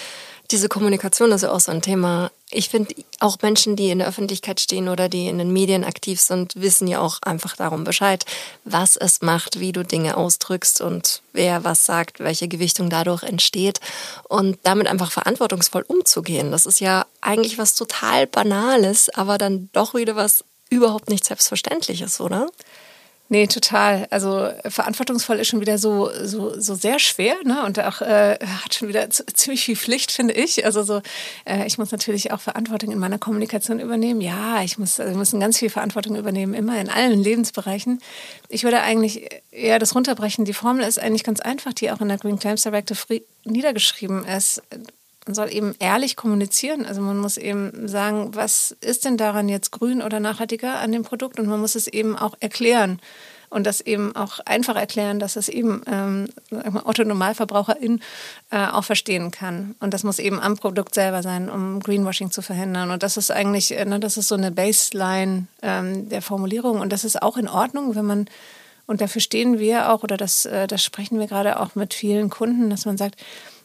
[0.51, 2.31] diese Kommunikation ist ja auch so ein Thema.
[2.49, 6.19] Ich finde, auch Menschen, die in der Öffentlichkeit stehen oder die in den Medien aktiv
[6.19, 8.25] sind, wissen ja auch einfach darum Bescheid,
[8.65, 13.79] was es macht, wie du Dinge ausdrückst und wer was sagt, welche Gewichtung dadurch entsteht
[14.27, 16.51] und damit einfach verantwortungsvoll umzugehen.
[16.51, 22.19] Das ist ja eigentlich was total Banales, aber dann doch wieder was überhaupt nicht Selbstverständliches,
[22.19, 22.47] oder?
[23.31, 24.07] Nee, total.
[24.09, 27.63] Also verantwortungsvoll ist schon wieder so, so, so sehr schwer ne?
[27.63, 30.65] und auch äh, hat schon wieder ziemlich viel Pflicht, finde ich.
[30.65, 31.01] Also so,
[31.45, 34.19] äh, ich muss natürlich auch Verantwortung in meiner Kommunikation übernehmen.
[34.19, 38.01] Ja, ich muss, also müssen ganz viel Verantwortung übernehmen, immer in allen Lebensbereichen.
[38.49, 40.43] Ich würde eigentlich eher das runterbrechen.
[40.43, 44.61] Die Formel ist eigentlich ganz einfach, die auch in der Green Claims Directive niedergeschrieben ist
[45.25, 46.85] man soll eben ehrlich kommunizieren.
[46.85, 51.03] Also man muss eben sagen, was ist denn daran jetzt grün oder nachhaltiger an dem
[51.03, 52.99] Produkt und man muss es eben auch erklären
[53.51, 56.27] und das eben auch einfach erklären, dass es eben ähm,
[56.85, 57.99] Otto Normalverbraucherin
[58.49, 59.75] äh, auch verstehen kann.
[59.79, 62.91] Und das muss eben am Produkt selber sein, um Greenwashing zu verhindern.
[62.91, 66.91] Und das ist eigentlich, äh, ne, das ist so eine Baseline ähm, der Formulierung und
[66.93, 68.25] das ist auch in Ordnung, wenn man
[68.87, 72.29] und dafür stehen wir auch, oder das, äh, das sprechen wir gerade auch mit vielen
[72.29, 73.15] Kunden, dass man sagt,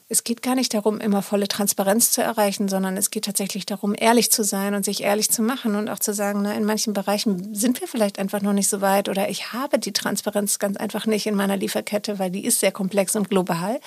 [0.08, 3.94] es geht gar nicht darum, immer volle Transparenz zu erreichen, sondern es geht tatsächlich darum,
[3.98, 6.92] ehrlich zu sein und sich ehrlich zu machen und auch zu sagen, na, in manchen
[6.92, 10.76] Bereichen sind wir vielleicht einfach noch nicht so weit oder ich habe die Transparenz ganz
[10.76, 13.80] einfach nicht in meiner Lieferkette, weil die ist sehr komplex und global.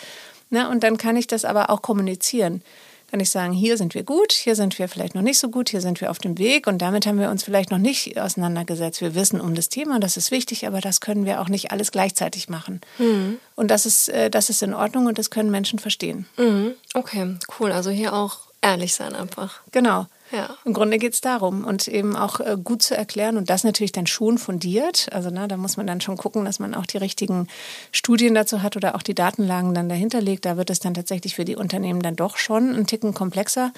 [0.50, 2.64] Na, und dann kann ich das aber auch kommunizieren
[3.10, 5.70] kann ich sagen, hier sind wir gut, hier sind wir vielleicht noch nicht so gut,
[5.70, 9.02] hier sind wir auf dem Weg und damit haben wir uns vielleicht noch nicht auseinandergesetzt.
[9.02, 11.92] Wir wissen um das Thema, das ist wichtig, aber das können wir auch nicht alles
[11.92, 12.82] gleichzeitig machen.
[12.98, 13.38] Mhm.
[13.56, 16.28] Und das ist, äh, das ist in Ordnung und das können Menschen verstehen.
[16.38, 16.74] Mhm.
[16.94, 17.72] Okay, cool.
[17.72, 19.62] Also hier auch ehrlich sein einfach.
[19.72, 20.06] Genau.
[20.32, 20.56] Ja.
[20.64, 23.92] Im Grunde geht es darum und eben auch äh, gut zu erklären und das natürlich
[23.92, 25.08] dann schon fundiert.
[25.12, 27.48] Also na, da muss man dann schon gucken, dass man auch die richtigen
[27.92, 30.46] Studien dazu hat oder auch die Datenlagen dann dahinter legt.
[30.46, 33.72] Da wird es dann tatsächlich für die Unternehmen dann doch schon ein Ticken komplexer.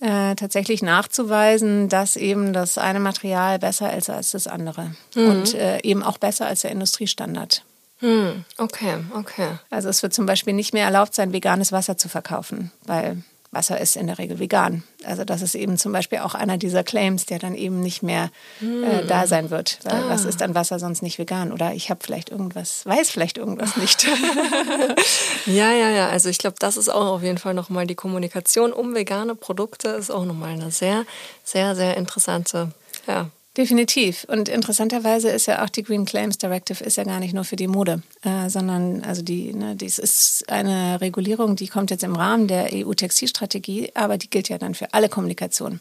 [0.00, 5.28] Äh, tatsächlich nachzuweisen, dass eben das eine Material besser ist als das andere mhm.
[5.28, 7.64] und äh, eben auch besser als der Industriestandard.
[8.00, 8.44] Mhm.
[8.58, 9.50] Okay, okay.
[9.70, 13.22] Also es wird zum Beispiel nicht mehr erlaubt sein, veganes Wasser zu verkaufen, weil
[13.54, 14.82] Wasser ist in der Regel vegan.
[15.04, 18.30] Also das ist eben zum Beispiel auch einer dieser Claims, der dann eben nicht mehr
[18.60, 19.08] äh, hm.
[19.08, 19.78] da sein wird.
[19.84, 20.08] Weil ah.
[20.08, 21.52] was ist dann Wasser sonst nicht vegan?
[21.52, 24.06] Oder ich habe vielleicht irgendwas, weiß vielleicht irgendwas nicht.
[25.46, 26.08] ja, ja, ja.
[26.08, 29.88] Also ich glaube, das ist auch auf jeden Fall nochmal die Kommunikation um vegane Produkte
[29.88, 31.04] ist auch nochmal eine sehr,
[31.44, 32.72] sehr, sehr interessante
[33.06, 34.26] ja, Definitiv.
[34.28, 37.54] Und interessanterweise ist ja auch die Green Claims Directive ist ja gar nicht nur für
[37.54, 42.16] die Mode, äh, sondern also die, ne, dies ist eine Regulierung, die kommt jetzt im
[42.16, 45.80] Rahmen der EU-Textilstrategie, aber die gilt ja dann für alle Kommunikation.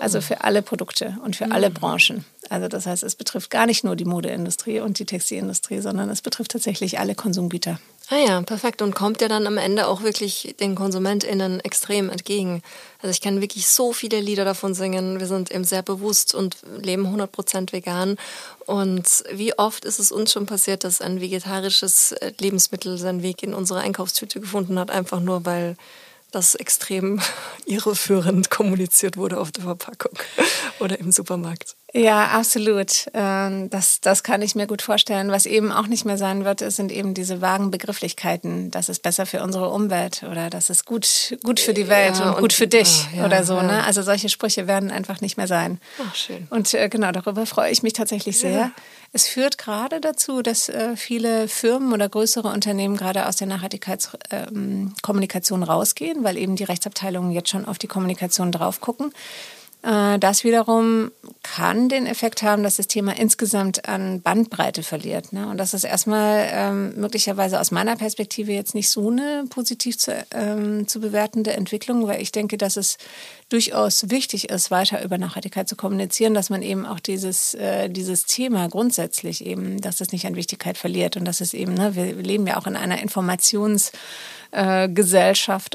[0.00, 2.24] Also für alle Produkte und für alle Branchen.
[2.50, 6.20] Also das heißt, es betrifft gar nicht nur die Modeindustrie und die Textilindustrie, sondern es
[6.20, 7.78] betrifft tatsächlich alle Konsumgüter.
[8.10, 8.82] Ah ja, perfekt.
[8.82, 12.62] Und kommt ja dann am Ende auch wirklich den KonsumentInnen extrem entgegen.
[13.00, 15.20] Also ich kann wirklich so viele Lieder davon singen.
[15.20, 18.16] Wir sind eben sehr bewusst und leben 100% vegan.
[18.66, 23.42] Und wie oft ist es uns schon passiert, dass ein vegetarisches äh, Lebensmittel seinen Weg
[23.42, 25.76] in unsere Einkaufstüte gefunden hat, einfach nur weil
[26.34, 27.20] das extrem
[27.66, 30.12] irreführend kommuniziert wurde auf der Verpackung
[30.80, 31.76] oder im Supermarkt.
[31.96, 33.06] Ja, absolut.
[33.14, 35.30] Ähm, das, das kann ich mir gut vorstellen.
[35.30, 38.72] Was eben auch nicht mehr sein wird, sind eben diese vagen Begrifflichkeiten.
[38.72, 42.30] Das ist besser für unsere Umwelt oder das ist gut, gut für die Welt ja,
[42.30, 43.54] und, und gut für dich oh, ja, oder so.
[43.54, 43.62] Ja.
[43.62, 43.84] Ne?
[43.84, 45.80] Also solche Sprüche werden einfach nicht mehr sein.
[46.04, 46.48] Ach, schön.
[46.50, 48.72] Und äh, genau, darüber freue ich mich tatsächlich sehr.
[49.14, 55.62] Es führt gerade dazu, dass äh, viele Firmen oder größere Unternehmen gerade aus der Nachhaltigkeitskommunikation
[55.62, 59.12] ähm, rausgehen, weil eben die Rechtsabteilungen jetzt schon auf die Kommunikation drauf gucken.
[59.84, 61.12] Äh, das wiederum
[61.44, 65.32] kann den Effekt haben, dass das Thema insgesamt an Bandbreite verliert.
[65.32, 65.46] Ne?
[65.46, 70.26] Und das ist erstmal ähm, möglicherweise aus meiner Perspektive jetzt nicht so eine positiv zu,
[70.32, 72.98] ähm, zu bewertende Entwicklung, weil ich denke, dass es
[73.48, 78.26] durchaus wichtig ist, weiter über Nachhaltigkeit zu kommunizieren, dass man eben auch dieses, äh, dieses
[78.26, 82.14] Thema grundsätzlich eben, dass es nicht an Wichtigkeit verliert und dass es eben, ne, wir
[82.14, 83.92] leben ja auch in einer Informations-
[84.54, 84.88] äh,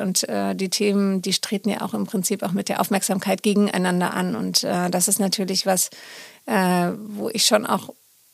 [0.01, 4.13] und äh, die Themen, die treten ja auch im Prinzip auch mit der Aufmerksamkeit gegeneinander
[4.13, 4.35] an.
[4.35, 5.89] Und äh, das ist natürlich was,
[6.45, 7.89] äh, wo ich schon auch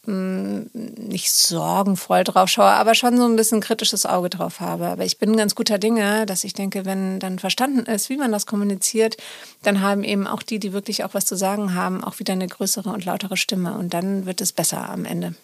[0.08, 4.88] nicht sorgenvoll drauf schaue, aber schon so ein bisschen kritisches Auge drauf habe.
[4.88, 8.32] Aber ich bin ganz guter Dinge, dass ich denke, wenn dann verstanden ist, wie man
[8.32, 9.18] das kommuniziert,
[9.64, 12.48] dann haben eben auch die, die wirklich auch was zu sagen haben, auch wieder eine
[12.48, 13.78] größere und lautere Stimme.
[13.78, 15.36] Und dann wird es besser am Ende.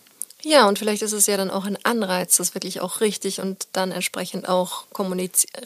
[0.44, 3.68] Ja, und vielleicht ist es ja dann auch ein Anreiz, das wirklich auch richtig und
[3.74, 4.86] dann entsprechend auch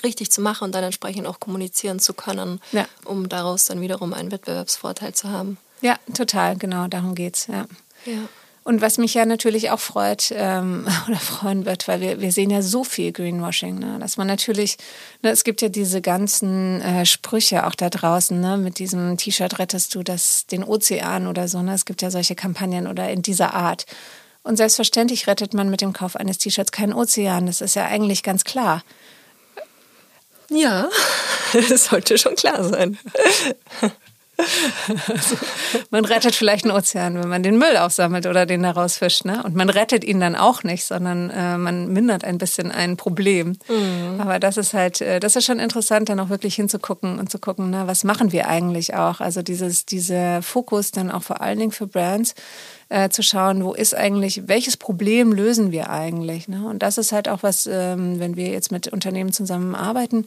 [0.04, 2.86] richtig zu machen und dann entsprechend auch kommunizieren zu können, ja.
[3.06, 5.58] um daraus dann wiederum einen Wettbewerbsvorteil zu haben.
[5.82, 7.48] Ja, total, genau, darum geht's.
[7.48, 7.68] Ja.
[8.06, 8.20] ja.
[8.66, 12.50] Und was mich ja natürlich auch freut ähm, oder freuen wird, weil wir, wir sehen
[12.50, 14.00] ja so viel Greenwashing, ne?
[14.00, 14.78] dass man natürlich,
[15.22, 18.58] ne, es gibt ja diese ganzen äh, Sprüche auch da draußen, ne?
[18.58, 21.62] mit diesem T-Shirt rettest du das, den Ozean oder so.
[21.62, 21.76] Ne?
[21.76, 23.86] Es gibt ja solche Kampagnen oder in dieser Art.
[24.42, 27.46] Und selbstverständlich rettet man mit dem Kauf eines T-Shirts keinen Ozean.
[27.46, 28.84] Das ist ja eigentlich ganz klar.
[30.50, 30.90] Ja,
[31.70, 32.98] das sollte schon klar sein.
[34.38, 35.38] Also,
[35.92, 39.26] man rettet vielleicht einen Ozean, wenn man den Müll aufsammelt oder den daraus fischt.
[39.26, 39.42] Ne?
[39.44, 43.58] Und man rettet ihn dann auch nicht, sondern äh, man mindert ein bisschen ein Problem.
[43.68, 44.20] Mhm.
[44.20, 47.40] Aber das ist halt, äh, das ist schon interessant, dann auch wirklich hinzugucken und zu
[47.40, 49.22] gucken, na, was machen wir eigentlich auch?
[49.22, 52.36] Also dieses, dieser Fokus dann auch vor allen Dingen für Brands
[52.90, 56.48] äh, zu schauen, wo ist eigentlich, welches Problem lösen wir eigentlich?
[56.48, 56.68] Ne?
[56.68, 60.26] Und das ist halt auch was, ähm, wenn wir jetzt mit Unternehmen zusammenarbeiten,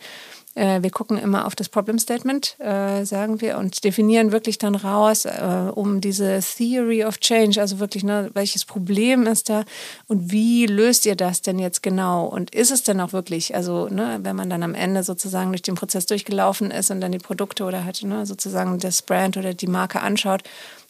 [0.59, 4.75] äh, wir gucken immer auf das Problem Statement, äh, sagen wir, und definieren wirklich dann
[4.75, 9.65] raus, äh, um diese Theory of Change, also wirklich, ne, welches Problem ist da
[10.09, 12.27] und wie löst ihr das denn jetzt genau?
[12.27, 15.63] Und ist es denn auch wirklich, also ne, wenn man dann am Ende sozusagen durch
[15.63, 19.55] den Prozess durchgelaufen ist und dann die Produkte oder halt ne, sozusagen das Brand oder
[19.55, 20.43] die Marke anschaut,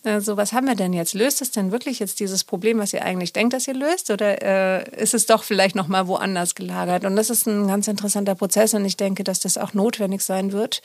[0.05, 1.15] so, was haben wir denn jetzt?
[1.15, 4.11] Löst es denn wirklich jetzt dieses Problem, was ihr eigentlich denkt, dass ihr löst?
[4.11, 7.05] Oder äh, ist es doch vielleicht nochmal woanders gelagert?
[7.05, 10.53] Und das ist ein ganz interessanter Prozess und ich denke, dass das auch notwendig sein
[10.53, 10.83] wird,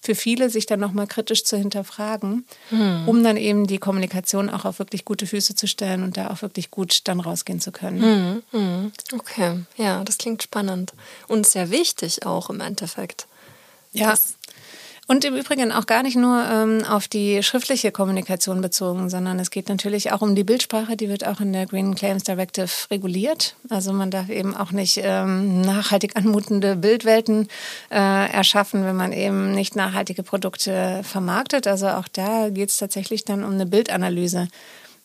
[0.00, 3.08] für viele sich dann nochmal kritisch zu hinterfragen, hm.
[3.08, 6.42] um dann eben die Kommunikation auch auf wirklich gute Füße zu stellen und da auch
[6.42, 8.02] wirklich gut dann rausgehen zu können.
[8.02, 8.42] Hm.
[8.50, 8.92] Hm.
[9.12, 10.92] Okay, ja, das klingt spannend
[11.28, 13.26] und sehr wichtig auch im Endeffekt.
[13.92, 14.10] Ja.
[14.10, 14.34] Das
[15.06, 19.50] und im Übrigen auch gar nicht nur ähm, auf die schriftliche Kommunikation bezogen, sondern es
[19.50, 23.54] geht natürlich auch um die Bildsprache, die wird auch in der Green Claims Directive reguliert.
[23.68, 27.48] Also man darf eben auch nicht ähm, nachhaltig anmutende Bildwelten
[27.90, 31.68] äh, erschaffen, wenn man eben nicht nachhaltige Produkte vermarktet.
[31.68, 34.48] Also auch da geht es tatsächlich dann um eine Bildanalyse.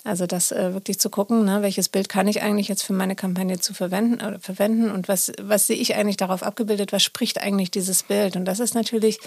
[0.03, 3.15] Also das äh, wirklich zu gucken, ne, welches Bild kann ich eigentlich jetzt für meine
[3.15, 7.39] Kampagne zu verwenden, äh, verwenden und was, was sehe ich eigentlich darauf abgebildet, was spricht
[7.39, 8.35] eigentlich dieses Bild.
[8.35, 9.19] Und das ist natürlich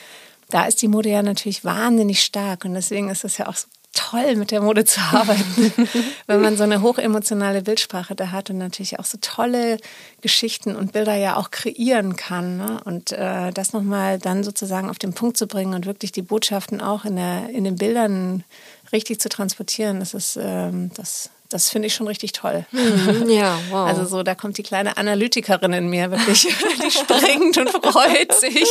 [0.54, 3.66] da ist die Mode ja natürlich wahnsinnig stark und deswegen ist es ja auch so
[3.92, 5.72] toll, mit der Mode zu arbeiten,
[6.28, 9.78] wenn man so eine hochemotionale Bildsprache da hat und natürlich auch so tolle
[10.20, 12.58] Geschichten und Bilder ja auch kreieren kann.
[12.58, 12.80] Ne?
[12.84, 16.80] Und äh, das nochmal dann sozusagen auf den Punkt zu bringen und wirklich die Botschaften
[16.80, 18.44] auch in, der, in den Bildern
[18.92, 22.66] richtig zu transportieren, das ist, ähm, das das finde ich schon richtig toll.
[22.72, 23.86] Mhm, ja, wow.
[23.86, 26.42] Also so, da kommt die kleine Analytikerin in mir wirklich,
[26.82, 28.66] die springt und freut sich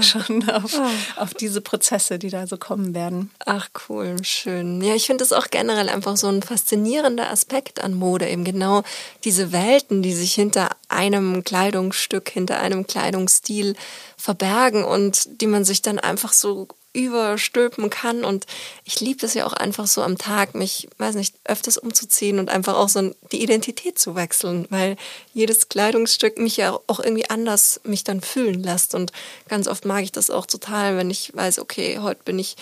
[0.00, 0.80] schon auf,
[1.16, 3.30] auf diese Prozesse, die da so kommen werden.
[3.46, 4.82] Ach cool, schön.
[4.82, 8.82] Ja, ich finde es auch generell einfach so ein faszinierender Aspekt an Mode, eben genau
[9.24, 13.74] diese Welten, die sich hinter einem Kleidungsstück, hinter einem Kleidungsstil
[14.16, 18.24] verbergen und die man sich dann einfach so überstülpen kann.
[18.24, 18.46] Und
[18.84, 22.48] ich liebe es ja auch einfach so am Tag, mich, weiß nicht, öfters umzuziehen und
[22.48, 24.96] einfach auch so die Identität zu wechseln, weil
[25.34, 28.94] jedes Kleidungsstück mich ja auch irgendwie anders mich dann fühlen lässt.
[28.94, 29.12] Und
[29.48, 32.56] ganz oft mag ich das auch total, wenn ich weiß, okay, heute bin ich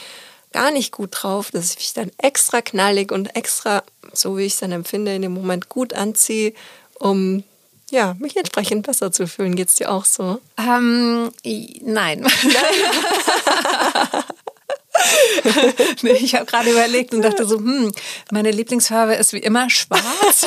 [0.52, 4.54] gar nicht gut drauf, dass ich mich dann extra knallig und extra, so wie ich
[4.54, 6.54] es dann empfinde, in dem Moment gut anziehe,
[6.98, 7.44] um
[7.92, 9.54] ja, mich entsprechend besser zu fühlen.
[9.54, 10.40] Geht es dir auch so?
[10.58, 11.30] Ähm,
[11.82, 12.26] nein.
[16.02, 17.92] nee, ich habe gerade überlegt und dachte so, hm,
[18.30, 20.46] meine Lieblingsfarbe ist wie immer schwarz.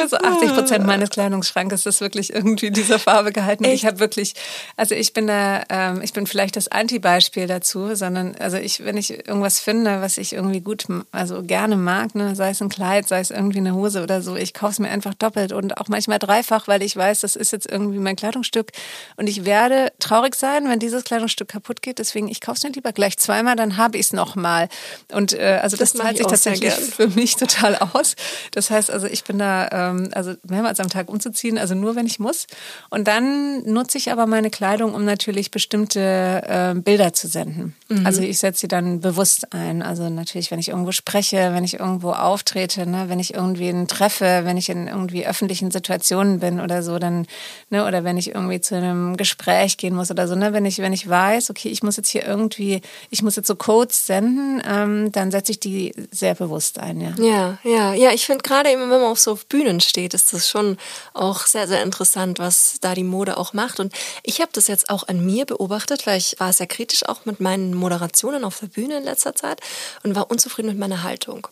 [0.00, 3.64] Also 80 Prozent meines Kleidungsschrankes ist wirklich irgendwie dieser Farbe gehalten.
[3.64, 3.74] Echt?
[3.74, 4.34] Ich habe wirklich,
[4.76, 8.96] also ich bin da, ähm, ich bin vielleicht das Anti-Beispiel dazu, sondern also ich, wenn
[8.96, 13.08] ich irgendwas finde, was ich irgendwie gut, also gerne mag, ne, sei es ein Kleid,
[13.08, 15.88] sei es irgendwie eine Hose oder so, ich kaufe es mir einfach doppelt und auch
[15.88, 18.72] manchmal dreifach, weil ich weiß, das ist jetzt irgendwie mein Kleidungsstück
[19.16, 21.98] und ich werde traurig sein, wenn dieses Kleidungsstück kaputt geht.
[21.98, 24.68] Deswegen ich kaufe es mir lieber gleich zweimal, dann habe ich es noch mal.
[25.12, 28.16] Und äh, also das, das zahlt sich tatsächlich für mich total aus.
[28.52, 32.06] Das heißt also ich bin da, ähm, also mehrmals am Tag umzuziehen, also nur wenn
[32.06, 32.46] ich muss.
[32.90, 37.74] Und dann nutze ich aber meine Kleidung, um natürlich bestimmte äh, Bilder zu senden.
[37.88, 38.06] Mhm.
[38.06, 39.82] Also ich setze sie dann bewusst ein.
[39.82, 44.42] Also natürlich, wenn ich irgendwo spreche, wenn ich irgendwo auftrete, ne, wenn ich irgendwen treffe,
[44.44, 47.26] wenn ich in irgendwie öffentlichen Situationen bin oder so, dann,
[47.70, 50.78] ne, oder wenn ich irgendwie zu einem Gespräch gehen muss oder so, ne, wenn ich,
[50.78, 54.62] wenn ich weiß, okay, ich muss jetzt hier irgendwie, ich muss jetzt so Codes senden,
[54.68, 57.14] ähm, dann setze ich die sehr bewusst ein, ja.
[57.18, 60.32] Ja, ja, ja, ich finde gerade eben, wenn man auch so auf Bühnen steht, ist
[60.32, 60.78] das schon
[61.12, 63.80] auch sehr, sehr interessant, was da die Mode auch macht.
[63.80, 67.24] Und ich habe das jetzt auch an mir beobachtet, weil ich war sehr kritisch auch
[67.24, 69.60] mit meinen Moderationen auf der Bühne in letzter Zeit
[70.02, 71.48] und war unzufrieden mit meiner Haltung.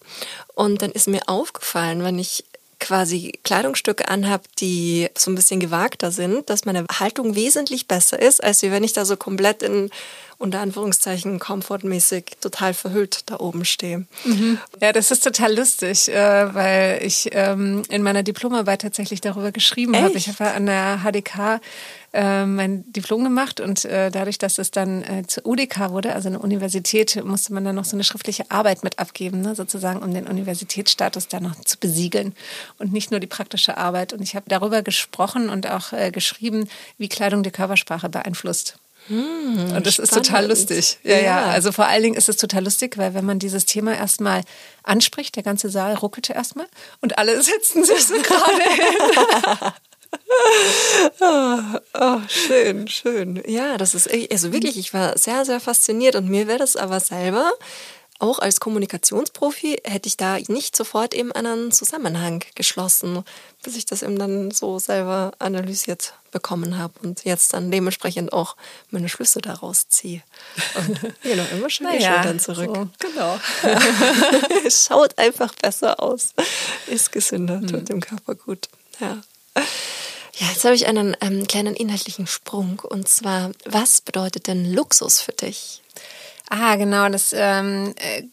[0.55, 2.45] Und dann ist mir aufgefallen, wenn ich
[2.83, 8.43] quasi Kleidungsstücke anhabe, die so ein bisschen gewagter sind, dass meine Haltung wesentlich besser ist,
[8.43, 9.91] als wenn ich da so komplett in
[10.43, 14.07] unter Anführungszeichen komfortmäßig total verhüllt da oben stehe.
[14.25, 14.59] Mhm.
[14.81, 19.97] Ja, das ist total lustig, äh, weil ich ähm, in meiner Diplomarbeit tatsächlich darüber geschrieben
[19.97, 20.19] habe.
[20.19, 21.61] Ich habe an der HDK
[22.13, 26.41] äh, mein Diplom gemacht und äh, dadurch, dass es dann zur UDK wurde, also eine
[26.41, 30.27] Universität, musste man dann noch so eine schriftliche Arbeit mit abgeben, ne, sozusagen, um den
[30.27, 32.35] Universitätsstatus da noch zu besiegeln
[32.79, 34.13] und nicht nur die praktische Arbeit.
[34.13, 38.77] Und ich habe darüber gesprochen und auch geschrieben, wie Kleidung die Körpersprache beeinflusst.
[39.09, 40.13] Hm, und das spannend.
[40.13, 40.99] ist total lustig.
[41.03, 41.45] Ja, ja, ja.
[41.47, 44.43] Also vor allen Dingen ist es total lustig, weil wenn man dieses Thema erstmal
[44.83, 46.67] anspricht, der ganze Saal ruckelte erstmal
[47.01, 49.73] und alle setzten sich so gerade hin.
[51.21, 51.59] oh,
[52.01, 53.43] oh, schön, schön.
[53.47, 57.01] Ja, das ist also wirklich, ich war sehr, sehr fasziniert und mir wäre das aber
[57.01, 57.53] selber
[58.23, 63.25] auch als Kommunikationsprofi hätte ich da nicht sofort eben einen Zusammenhang geschlossen,
[63.65, 68.57] bis ich das eben dann so selber analysiert bekommen habe und jetzt dann dementsprechend auch
[68.91, 70.23] meine Schlüsse daraus ziehe.
[70.77, 72.77] Und genau, immer schön die naja, Schultern zurück.
[72.77, 73.41] So, genau.
[74.71, 76.35] Schaut einfach besser aus.
[76.87, 77.85] Ist gesünder, tut hm.
[77.87, 78.69] dem Körper gut.
[79.01, 79.21] Ja.
[80.37, 82.79] Ja, jetzt habe ich einen ähm, kleinen inhaltlichen Sprung.
[82.79, 85.83] Und zwar, was bedeutet denn Luxus für dich?
[86.49, 88.25] Ah, genau, das ähm, äh,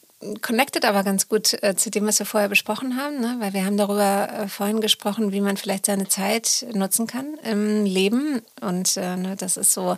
[0.41, 3.37] connected aber ganz gut äh, zu dem, was wir vorher besprochen haben, ne?
[3.39, 7.85] weil wir haben darüber äh, vorhin gesprochen, wie man vielleicht seine Zeit nutzen kann im
[7.85, 8.41] Leben.
[8.61, 9.97] Und äh, ne, das ist so,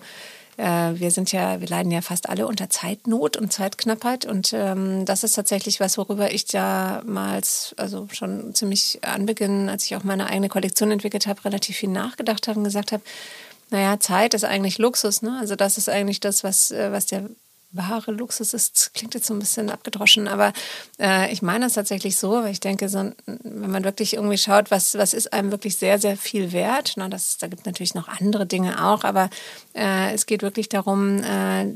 [0.58, 4.26] äh, wir sind ja, wir leiden ja fast alle unter Zeitnot und Zeitknappheit.
[4.26, 9.96] Und ähm, das ist tatsächlich was, worüber ich damals, also schon ziemlich anbeginn, als ich
[9.96, 13.04] auch meine eigene Kollektion entwickelt habe, relativ viel nachgedacht habe und gesagt habe,
[13.72, 15.38] naja, Zeit ist eigentlich Luxus, ne?
[15.40, 17.30] Also das ist eigentlich das, was, äh, was der
[17.72, 20.54] wahre Luxus ist, klingt jetzt so ein bisschen abgedroschen, aber
[21.00, 24.72] äh, ich meine es tatsächlich so, weil ich denke, so, wenn man wirklich irgendwie schaut,
[24.72, 28.08] was, was ist einem wirklich sehr, sehr viel wert, na, das, da gibt natürlich noch
[28.08, 29.30] andere Dinge auch, aber
[29.74, 31.68] äh, es geht wirklich darum, äh,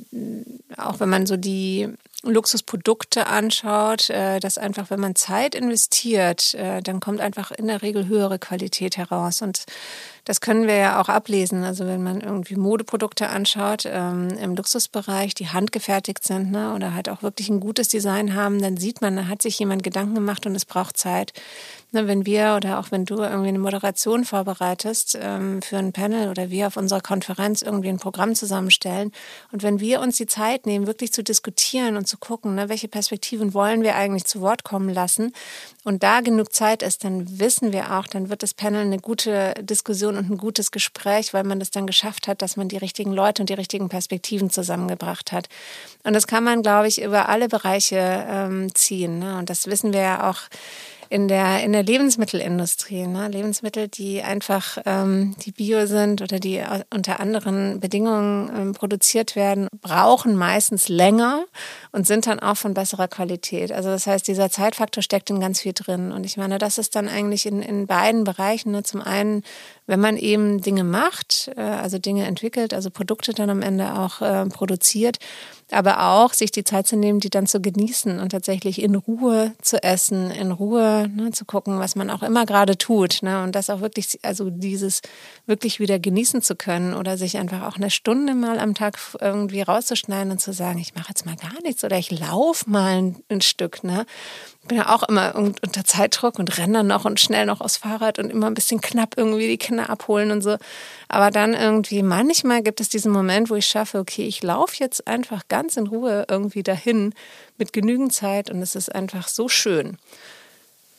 [0.77, 1.89] auch wenn man so die
[2.23, 7.81] Luxusprodukte anschaut, äh, dass einfach, wenn man Zeit investiert, äh, dann kommt einfach in der
[7.81, 9.65] Regel höhere Qualität heraus und
[10.25, 11.63] das können wir ja auch ablesen.
[11.63, 17.09] Also wenn man irgendwie Modeprodukte anschaut ähm, im Luxusbereich, die handgefertigt sind ne, oder halt
[17.09, 20.45] auch wirklich ein gutes Design haben, dann sieht man, da hat sich jemand Gedanken gemacht
[20.47, 21.33] und es braucht Zeit.
[21.95, 26.29] Ne, wenn wir oder auch wenn du irgendwie eine Moderation vorbereitest ähm, für ein Panel
[26.29, 29.13] oder wir auf unserer Konferenz irgendwie ein Programm zusammenstellen
[29.53, 32.89] und wenn wir uns die Zeit nehmen, wirklich zu diskutieren und zu gucken, ne, welche
[32.89, 35.31] Perspektiven wollen wir eigentlich zu Wort kommen lassen
[35.85, 39.53] und da genug Zeit ist, dann wissen wir auch, dann wird das Panel eine gute
[39.61, 42.77] Diskussion Diskussion und ein gutes Gespräch, weil man das dann geschafft hat, dass man die
[42.77, 45.47] richtigen Leute und die richtigen Perspektiven zusammengebracht hat.
[46.03, 49.19] Und das kann man, glaube ich, über alle Bereiche ähm, ziehen.
[49.19, 49.37] Ne?
[49.37, 50.39] Und das wissen wir ja auch
[51.09, 53.07] in der, in der Lebensmittelindustrie.
[53.07, 53.27] Ne?
[53.27, 56.61] Lebensmittel, die einfach, ähm, die bio sind oder die
[56.93, 61.45] unter anderen Bedingungen ähm, produziert werden, brauchen meistens länger
[61.91, 63.71] und sind dann auch von besserer Qualität.
[63.71, 66.11] Also das heißt, dieser Zeitfaktor steckt in ganz viel drin.
[66.11, 68.71] Und ich meine, das ist dann eigentlich in, in beiden Bereichen.
[68.71, 68.83] Ne?
[68.83, 69.43] Zum einen,
[69.87, 74.21] wenn man eben Dinge macht, äh, also Dinge entwickelt, also Produkte dann am Ende auch
[74.21, 75.19] äh, produziert,
[75.71, 79.53] aber auch sich die Zeit zu nehmen, die dann zu genießen und tatsächlich in Ruhe
[79.61, 83.23] zu essen, in Ruhe ne, zu gucken, was man auch immer gerade tut.
[83.23, 85.01] Ne, und das auch wirklich, also dieses
[85.47, 89.61] wirklich wieder genießen zu können oder sich einfach auch eine Stunde mal am Tag irgendwie
[89.61, 93.15] rauszuschneiden und zu sagen, ich mache jetzt mal gar nichts oder ich laufe mal ein,
[93.29, 93.83] ein Stück.
[93.83, 94.05] Ne?
[94.67, 98.19] Bin ja auch immer unter Zeitdruck und renne dann noch und schnell noch aufs Fahrrad
[98.19, 100.57] und immer ein bisschen knapp irgendwie die Kinder abholen und so.
[101.07, 105.07] Aber dann irgendwie, manchmal gibt es diesen Moment, wo ich schaffe, okay, ich laufe jetzt
[105.07, 107.13] einfach ganz in Ruhe irgendwie dahin
[107.57, 109.97] mit genügend Zeit und es ist einfach so schön.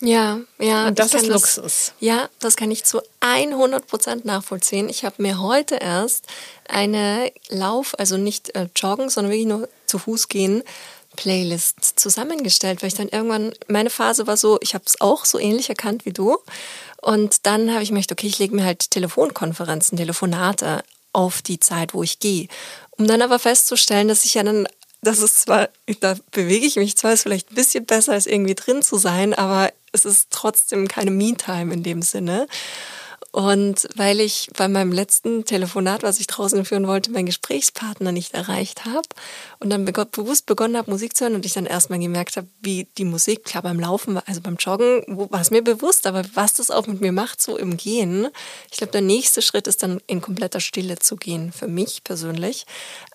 [0.00, 0.88] Ja, ja.
[0.88, 1.62] Und das ist Luxus.
[1.62, 4.90] Das, ja, das kann ich zu 100 Prozent nachvollziehen.
[4.90, 6.26] Ich habe mir heute erst
[6.68, 10.62] eine Lauf, also nicht äh, joggen, sondern wirklich nur zu Fuß gehen,
[11.16, 15.38] Playlist zusammengestellt, weil ich dann irgendwann, meine Phase war so, ich habe es auch so
[15.38, 16.38] ähnlich erkannt wie du.
[17.02, 21.58] Und dann habe ich mir gedacht, okay, ich lege mir halt Telefonkonferenzen, Telefonate auf die
[21.58, 22.48] Zeit, wo ich gehe.
[22.90, 24.68] Um dann aber festzustellen, dass ich ja dann,
[25.02, 25.68] das ist zwar,
[26.00, 29.34] da bewege ich mich zwar, ist vielleicht ein bisschen besser als irgendwie drin zu sein,
[29.34, 32.46] aber es ist trotzdem keine Me-Time in dem Sinne.
[33.36, 38.32] Und weil ich bei meinem letzten Telefonat, was ich draußen führen wollte, meinen Gesprächspartner nicht
[38.32, 39.06] erreicht habe
[39.58, 42.88] und dann bewusst begonnen habe, Musik zu hören und ich dann erstmal gemerkt habe, wie
[42.96, 46.70] die Musik, klar beim Laufen, also beim Joggen, war es mir bewusst, aber was das
[46.70, 48.28] auch mit mir macht, so im Gehen.
[48.70, 52.64] Ich glaube, der nächste Schritt ist dann in kompletter Stille zu gehen, für mich persönlich.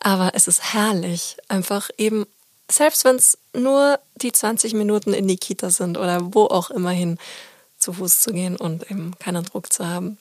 [0.02, 2.28] Aber es ist herrlich, einfach eben
[2.70, 6.92] selbst wenn es nur die 20 Minuten in die Kita sind oder wo auch immer
[6.92, 7.18] hin,
[7.82, 10.18] zu Fuß zu gehen und eben keinen Druck zu haben,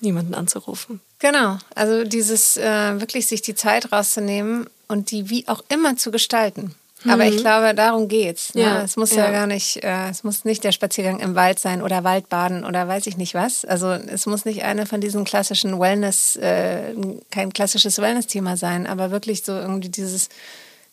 [0.00, 1.00] niemanden anzurufen.
[1.18, 6.10] Genau, also dieses äh, wirklich sich die Zeit rauszunehmen und die wie auch immer zu
[6.10, 6.74] gestalten.
[7.04, 7.10] Mhm.
[7.10, 7.40] Aber ich mhm.
[7.40, 8.54] glaube, darum geht's.
[8.54, 8.62] Ne?
[8.62, 9.26] Ja, es muss ja.
[9.26, 12.86] ja, gar nicht, äh, es muss nicht der Spaziergang im Wald sein oder Waldbaden oder
[12.86, 13.64] weiß ich nicht was.
[13.64, 16.94] Also es muss nicht eine von diesen klassischen Wellness, äh,
[17.30, 20.28] kein klassisches Wellness-Thema sein, aber wirklich so irgendwie dieses,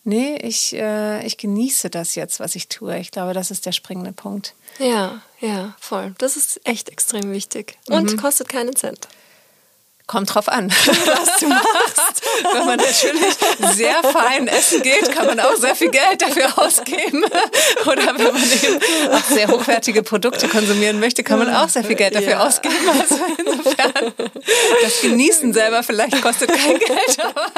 [0.07, 2.97] nee, ich, äh, ich genieße das jetzt, was ich tue.
[2.97, 4.55] Ich glaube, das ist der springende Punkt.
[4.79, 6.15] Ja, ja, voll.
[6.17, 7.77] Das ist echt extrem wichtig.
[7.87, 8.17] Und mhm.
[8.17, 9.07] kostet keinen Cent.
[10.07, 12.21] Kommt drauf an, was du machst.
[12.53, 13.35] Wenn man natürlich
[13.75, 17.25] sehr fein essen geht, kann man auch sehr viel Geld dafür ausgeben.
[17.85, 21.95] Oder wenn man eben auch sehr hochwertige Produkte konsumieren möchte, kann man auch sehr viel
[21.95, 22.47] Geld dafür ja.
[22.47, 22.75] ausgeben.
[22.87, 24.13] Also insofern,
[24.81, 27.51] das Genießen selber vielleicht kostet kein Geld, aber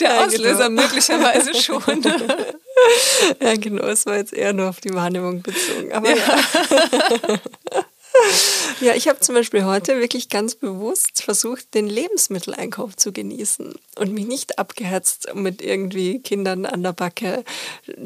[0.00, 0.82] der ja, Auslöser genau.
[0.82, 1.82] möglicherweise schon.
[3.42, 5.92] Ja, genau, es war jetzt eher nur auf die Wahrnehmung bezogen.
[5.92, 6.16] Aber ja.
[6.16, 7.84] ja.
[8.80, 14.12] Ja, ich habe zum Beispiel heute wirklich ganz bewusst versucht, den Lebensmitteleinkauf zu genießen und
[14.12, 17.44] mich nicht abgehetzt mit irgendwie Kindern an der Backe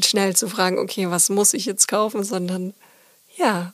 [0.03, 2.75] schnell zu fragen, okay, was muss ich jetzt kaufen, sondern
[3.37, 3.73] ja,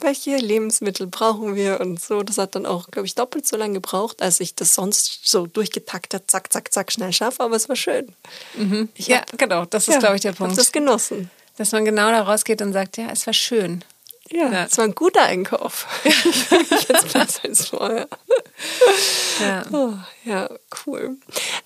[0.00, 2.22] welche Lebensmittel brauchen wir und so.
[2.22, 5.46] Das hat dann auch, glaube ich, doppelt so lange gebraucht, als ich das sonst so
[5.46, 8.12] durchgetaktet, zack, zack, zack, schnell schaffe, aber es war schön.
[8.56, 8.88] Mhm.
[8.96, 10.52] ja, genau, das ist, ja, glaube ich, der Punkt.
[10.52, 11.30] Ich habe das genossen.
[11.56, 13.82] Dass man genau da rausgeht und sagt, ja, es war schön.
[14.30, 14.64] Ja, ja.
[14.64, 15.86] es war ein guter Einkauf.
[16.04, 18.08] Jetzt besser als vorher.
[19.40, 19.64] Ja.
[19.72, 20.50] Oh, ja,
[20.86, 21.16] cool.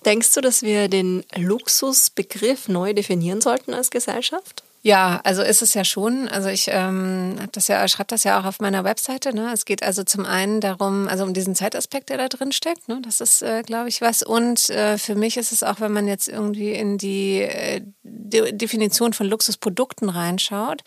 [0.05, 4.63] Denkst du, dass wir den Luxusbegriff neu definieren sollten als Gesellschaft?
[4.83, 6.27] Ja, also ist es ja schon.
[6.27, 9.33] Also ich ähm, das ja, schreibe das ja auch auf meiner Webseite.
[9.33, 9.51] Ne?
[9.53, 12.87] Es geht also zum einen darum, also um diesen Zeitaspekt, der da drin steckt.
[12.87, 12.99] Ne?
[13.03, 14.23] Das ist, äh, glaube ich, was.
[14.23, 18.51] Und äh, für mich ist es auch, wenn man jetzt irgendwie in die äh, De
[18.53, 20.83] Definition von Luxusprodukten reinschaut,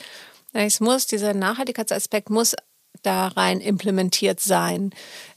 [0.62, 2.55] es muss, dieser Nachhaltigkeitsaspekt muss
[3.02, 4.90] da rein implementiert sein,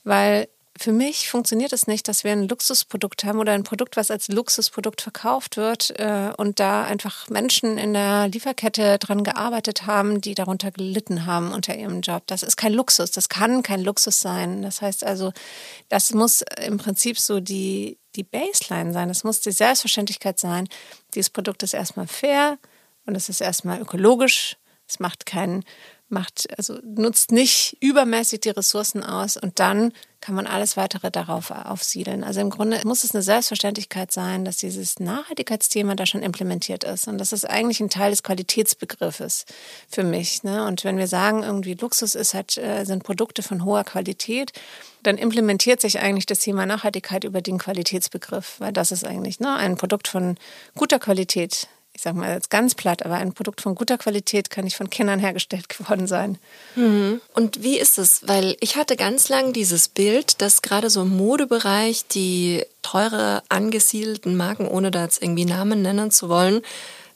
[0.04, 0.48] weil
[0.80, 4.28] für mich funktioniert es nicht, dass wir ein Luxusprodukt haben oder ein Produkt, was als
[4.28, 10.36] Luxusprodukt verkauft wird äh, und da einfach Menschen in der Lieferkette dran gearbeitet haben, die
[10.36, 12.24] darunter gelitten haben unter ihrem Job.
[12.28, 14.62] Das ist kein Luxus, das kann kein Luxus sein.
[14.62, 15.34] Das heißt also,
[15.90, 19.08] das muss im Prinzip so die, die Baseline sein.
[19.08, 20.68] Das muss die Selbstverständlichkeit sein.
[21.16, 22.58] Dieses Produkt ist erstmal fair
[23.06, 24.58] und es ist erstmal ökologisch
[24.88, 25.64] es macht keinen,
[26.10, 31.52] macht, also nutzt nicht übermäßig die Ressourcen aus und dann kann man alles weitere darauf
[31.52, 32.24] aufsiedeln.
[32.24, 37.08] Also im Grunde muss es eine Selbstverständlichkeit sein, dass dieses Nachhaltigkeitsthema da schon implementiert ist.
[37.08, 39.46] Und das ist eigentlich ein Teil des Qualitätsbegriffes
[39.90, 40.44] für mich.
[40.44, 40.66] Ne?
[40.66, 44.54] Und wenn wir sagen, irgendwie Luxus ist halt, äh, sind Produkte von hoher Qualität,
[45.04, 49.56] dann implementiert sich eigentlich das Thema Nachhaltigkeit über den Qualitätsbegriff, weil das ist eigentlich ne,
[49.56, 50.38] ein Produkt von
[50.76, 51.68] guter Qualität
[51.98, 54.92] ich sage mal jetzt ganz platt, aber ein Produkt von guter Qualität kann nicht von
[54.92, 56.38] Kindern hergestellt geworden sein.
[56.76, 57.22] Mhm.
[57.34, 58.28] Und wie ist es?
[58.28, 64.38] Weil ich hatte ganz lang dieses Bild, dass gerade so im Modebereich die teure angesiedelten
[64.38, 66.62] Marken, ohne da jetzt irgendwie Namen nennen zu wollen,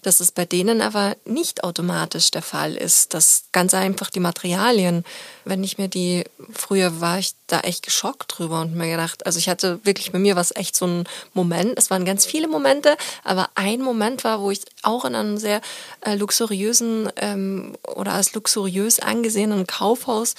[0.02, 5.06] dass es bei denen aber nicht automatisch der Fall ist, dass ganz einfach die Materialien,
[5.46, 6.24] wenn ich mir die,
[6.54, 10.20] früher war ich da echt geschockt drüber und mir gedacht, also ich hatte wirklich bei
[10.20, 14.42] mir was echt so ein Moment, es waren ganz viele Momente, aber ein Moment war,
[14.42, 15.62] wo ich auch in einem sehr
[16.02, 20.36] äh, luxuriösen ähm, oder als luxuriös angesehenen Kaufhaus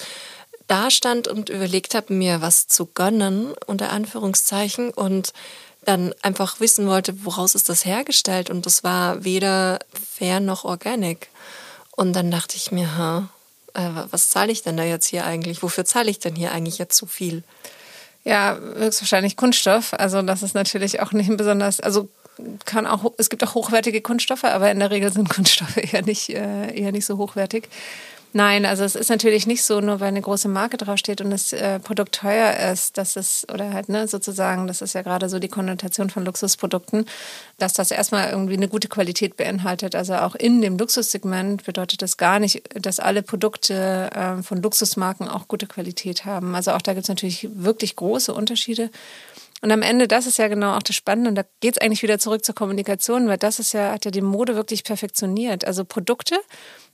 [0.67, 5.33] dastand und überlegt habe, mir was zu gönnen, unter Anführungszeichen, und
[5.85, 11.29] dann einfach wissen wollte, woraus ist das hergestellt und das war weder fair noch organic.
[11.91, 13.29] Und dann dachte ich mir, ha,
[13.73, 15.61] äh, was zahle ich denn da jetzt hier eigentlich?
[15.61, 17.43] Wofür zahle ich denn hier eigentlich jetzt so viel?
[18.23, 19.93] Ja, höchstwahrscheinlich Kunststoff.
[19.93, 22.09] Also das ist natürlich auch nicht besonders, also
[22.65, 26.29] kann auch, es gibt auch hochwertige Kunststoffe, aber in der Regel sind Kunststoffe eher nicht,
[26.29, 27.69] äh, eher nicht so hochwertig.
[28.35, 31.53] Nein, also es ist natürlich nicht so, nur weil eine große Marke draufsteht und das
[31.53, 35.37] äh, Produkt teuer ist, dass es, oder halt, ne, sozusagen, das ist ja gerade so
[35.37, 37.05] die Konnotation von Luxusprodukten,
[37.59, 39.93] dass das erstmal irgendwie eine gute Qualität beinhaltet.
[39.93, 45.27] Also auch in dem Luxussegment bedeutet das gar nicht, dass alle Produkte äh, von Luxusmarken
[45.27, 46.55] auch gute Qualität haben.
[46.55, 48.89] Also auch da gibt es natürlich wirklich große Unterschiede.
[49.61, 51.29] Und am Ende, das ist ja genau auch das Spannende.
[51.29, 54.11] Und da geht es eigentlich wieder zurück zur Kommunikation, weil das ist ja, hat ja
[54.11, 55.65] die Mode wirklich perfektioniert.
[55.65, 56.35] Also Produkte,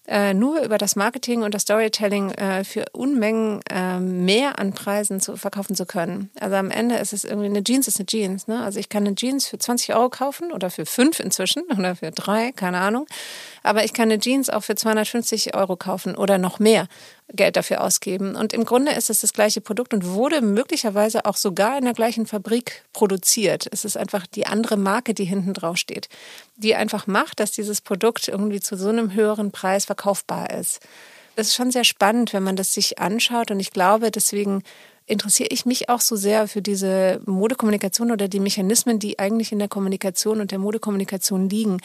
[0.10, 5.22] äh, nur über das Marketing und das Storytelling äh, für Unmengen äh, mehr an Preisen
[5.22, 6.32] zu verkaufen zu können.
[6.40, 8.48] Also am Ende ist es irgendwie eine Jeans ist eine Jeans.
[8.48, 8.62] Ne?
[8.64, 12.12] Also ich kann eine Jeans für 20 Euro kaufen oder für fünf inzwischen oder für
[12.12, 13.06] drei, keine Ahnung.
[13.64, 16.88] Aber ich kann eine Jeans auch für 250 Euro kaufen oder noch mehr
[17.34, 18.36] Geld dafür ausgeben.
[18.36, 21.94] Und im Grunde ist es das gleiche Produkt und wurde möglicherweise auch sogar in der
[21.94, 23.68] gleichen Fabrik produziert.
[23.72, 26.10] Es ist einfach die andere Marke, die hinten drauf steht,
[26.56, 30.80] die einfach macht, dass dieses Produkt irgendwie zu so einem höheren Preis verkaufbar ist.
[31.36, 33.52] Das ist schon sehr spannend, wenn man das sich anschaut.
[33.52, 34.64] Und ich glaube, deswegen
[35.10, 39.60] interessiere ich mich auch so sehr für diese Modekommunikation oder die Mechanismen, die eigentlich in
[39.60, 41.78] der Kommunikation und der Modekommunikation liegen.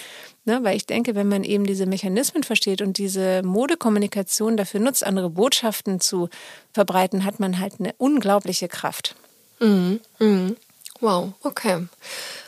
[0.45, 0.61] Ne?
[0.63, 5.31] Weil ich denke, wenn man eben diese Mechanismen versteht und diese Modekommunikation dafür nutzt, andere
[5.31, 6.29] Botschaften zu
[6.73, 9.15] verbreiten, hat man halt eine unglaubliche Kraft.
[9.61, 10.01] Mhm.
[10.19, 10.57] Mhm.
[11.01, 11.87] Wow, okay.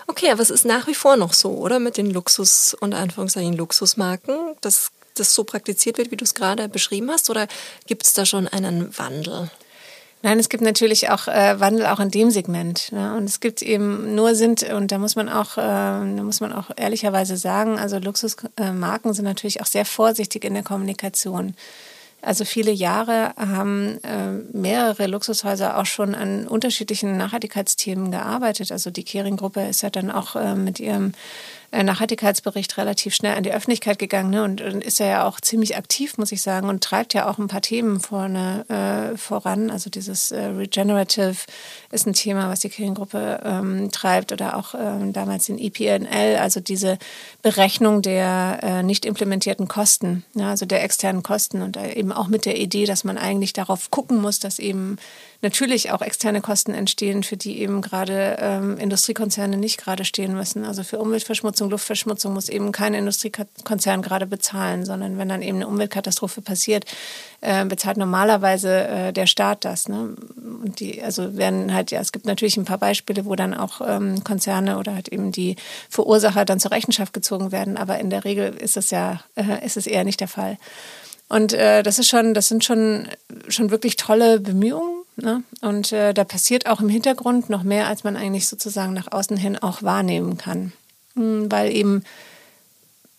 [0.06, 1.78] Okay, aber es ist nach wie vor noch so, oder?
[1.78, 6.68] Mit den Luxus- und Anführungszeichen Luxusmarken, dass das so praktiziert wird, wie du es gerade
[6.68, 7.48] beschrieben hast, oder
[7.86, 9.50] gibt es da schon einen Wandel?
[10.22, 12.90] Nein, es gibt natürlich auch äh, Wandel auch in dem Segment.
[12.90, 13.14] Ne?
[13.16, 16.52] Und es gibt eben nur sind, und da muss man auch, äh, da muss man
[16.52, 21.54] auch ehrlicherweise sagen, also Luxusmarken äh, sind natürlich auch sehr vorsichtig in der Kommunikation.
[22.22, 28.72] Also viele Jahre haben äh, mehrere Luxushäuser auch schon an unterschiedlichen Nachhaltigkeitsthemen gearbeitet.
[28.72, 31.12] Also die Kering-Gruppe ist ja dann auch äh, mit ihrem
[31.72, 34.44] Nachhaltigkeitsbericht relativ schnell an die Öffentlichkeit gegangen ne?
[34.44, 37.48] und, und, ist ja auch ziemlich aktiv, muss ich sagen, und treibt ja auch ein
[37.48, 39.70] paar Themen vorne äh, voran.
[39.70, 41.36] Also dieses äh, Regenerative
[41.96, 46.60] ist ein Thema, was die Kirchengruppe ähm, treibt oder auch ähm, damals den EPNL, also
[46.60, 46.98] diese
[47.42, 52.44] Berechnung der äh, nicht implementierten Kosten, ja, also der externen Kosten und eben auch mit
[52.44, 54.98] der Idee, dass man eigentlich darauf gucken muss, dass eben
[55.42, 60.64] natürlich auch externe Kosten entstehen, für die eben gerade ähm, Industriekonzerne nicht gerade stehen müssen.
[60.64, 65.68] Also für Umweltverschmutzung, Luftverschmutzung muss eben kein Industriekonzern gerade bezahlen, sondern wenn dann eben eine
[65.68, 66.84] Umweltkatastrophe passiert,
[67.40, 69.88] äh, bezahlt normalerweise äh, der Staat das.
[69.88, 70.16] Ne?
[70.64, 73.80] Und die, also werden halt, ja, es gibt natürlich ein paar Beispiele, wo dann auch
[73.86, 75.56] ähm, Konzerne oder halt eben die
[75.88, 79.76] Verursacher dann zur Rechenschaft gezogen werden, aber in der Regel ist es ja, äh, ist
[79.76, 80.58] es eher nicht der Fall.
[81.28, 83.08] Und äh, das ist schon, das sind schon,
[83.48, 85.02] schon wirklich tolle Bemühungen.
[85.16, 85.42] Ne?
[85.60, 89.36] Und äh, da passiert auch im Hintergrund noch mehr, als man eigentlich sozusagen nach außen
[89.36, 90.72] hin auch wahrnehmen kann.
[91.14, 92.04] Hm, weil eben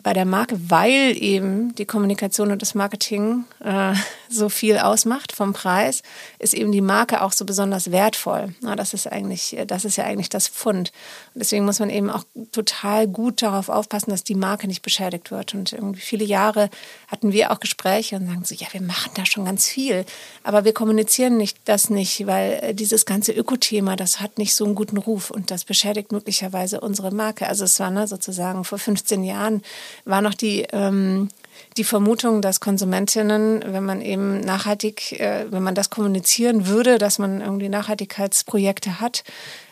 [0.04, 3.94] bei der Marke, weil eben die Kommunikation und das Marketing äh,
[4.30, 6.04] so viel ausmacht vom Preis,
[6.40, 8.54] ist eben die Marke auch so besonders wertvoll.
[8.62, 10.92] Na, das ist eigentlich, das ist ja eigentlich das Pfund.
[11.34, 15.32] Und deswegen muss man eben auch total gut darauf aufpassen, dass die Marke nicht beschädigt
[15.32, 15.54] wird.
[15.54, 16.70] Und irgendwie viele Jahre
[17.08, 20.06] hatten wir auch Gespräche und sagen so, ja, wir machen da schon ganz viel,
[20.44, 24.64] aber wir kommunizieren nicht das nicht, weil äh, dieses ganze Ökothema, das hat nicht so
[24.64, 27.48] einen guten Ruf und das beschädigt möglicherweise unsere Marke.
[27.48, 29.64] Also es war ne, sozusagen vor 15 Jahren
[30.06, 31.30] war noch die, ähm,
[31.78, 37.20] die Vermutung, dass Konsumentinnen, wenn man eben nachhaltig, äh, wenn man das kommunizieren würde, dass
[37.20, 39.24] man irgendwie Nachhaltigkeitsprojekte hat,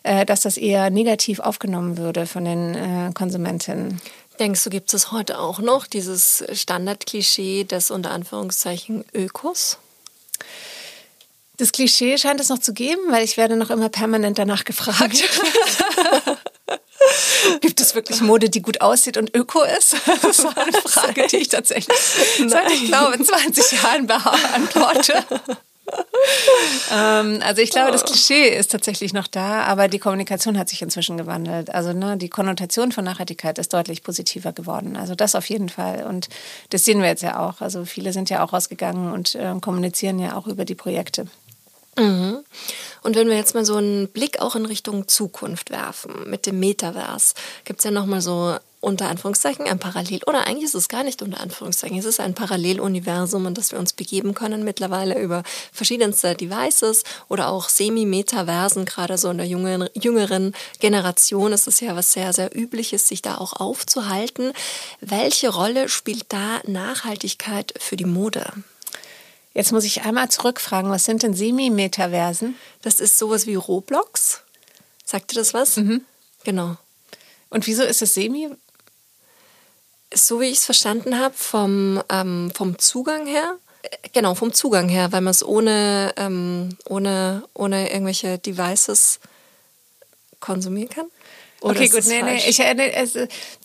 [0.04, 4.00] äh, dass das eher negativ aufgenommen würde von den äh, Konsumentinnen.
[4.40, 9.78] Denkst du, gibt es heute auch noch dieses Standardklischee des unter Anführungszeichen Ökos?
[11.58, 15.24] Das Klischee scheint es noch zu geben, weil ich werde noch immer permanent danach gefragt.
[17.62, 19.96] Gibt es wirklich Mode, die gut aussieht und öko ist?
[20.22, 21.98] Das ist eine Frage, die ich tatsächlich
[22.48, 25.24] seit, ich glaube, 20 Jahren beantworte.
[26.92, 28.08] ähm, also ich glaube, das oh.
[28.08, 31.70] Klischee ist tatsächlich noch da, aber die Kommunikation hat sich inzwischen gewandelt.
[31.70, 34.96] Also ne, die Konnotation von Nachhaltigkeit ist deutlich positiver geworden.
[34.98, 36.06] Also das auf jeden Fall.
[36.06, 36.28] Und
[36.70, 37.62] das sehen wir jetzt ja auch.
[37.62, 41.28] Also viele sind ja auch rausgegangen und äh, kommunizieren ja auch über die Projekte.
[41.98, 42.44] Mhm.
[43.04, 46.60] Und wenn wir jetzt mal so einen Blick auch in Richtung Zukunft werfen, mit dem
[46.60, 51.04] Metaverse, gibt es ja nochmal so unter Anführungszeichen ein Parallel, oder eigentlich ist es gar
[51.04, 55.42] nicht unter Anführungszeichen, es ist ein Paralleluniversum, in das wir uns begeben können mittlerweile über
[55.72, 61.96] verschiedenste Devices oder auch Semi-Metaversen, gerade so in der jüngeren, jüngeren Generation ist es ja
[61.96, 64.54] was sehr, sehr übliches, sich da auch aufzuhalten.
[65.02, 68.52] Welche Rolle spielt da Nachhaltigkeit für die Mode?
[69.56, 72.56] Jetzt muss ich einmal zurückfragen, was sind denn Semi-Metaversen?
[72.82, 74.42] Das ist sowas wie Roblox.
[75.06, 75.78] Sagt dir das was?
[75.78, 76.04] Mhm.
[76.44, 76.76] Genau.
[77.50, 78.50] Und wieso ist es Semi?
[80.14, 83.58] So wie ich es verstanden habe, vom, ähm, vom Zugang her.
[83.84, 89.22] Äh, genau, vom Zugang her, weil man es ohne, ähm, ohne, ohne irgendwelche Devices
[90.42, 91.08] konsumieren kann.
[91.62, 92.44] Oder okay, gut, nee, falsch?
[92.44, 93.14] nee, ich, äh, nee, es,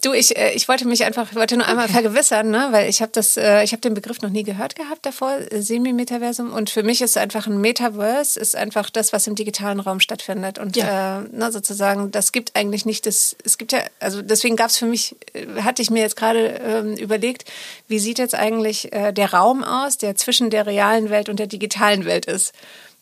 [0.03, 1.95] du, ich, äh, ich wollte mich einfach, ich wollte nur einmal okay.
[1.95, 5.05] vergewissern, ne, weil ich habe das, äh, ich habe den Begriff noch nie gehört gehabt
[5.05, 9.81] davor, Semi-Metaversum und für mich ist einfach ein Metaverse, ist einfach das, was im digitalen
[9.81, 11.21] Raum stattfindet und ja.
[11.21, 14.79] äh, na, sozusagen, das gibt eigentlich nicht das, es gibt ja, also deswegen gab es
[14.79, 15.17] für mich,
[15.61, 17.45] hatte ich mir jetzt gerade ähm, überlegt,
[17.89, 21.49] wie sieht jetzt eigentlich äh, der Raum aus, der zwischen der realen Welt und der
[21.49, 22.53] digitalen Welt ist.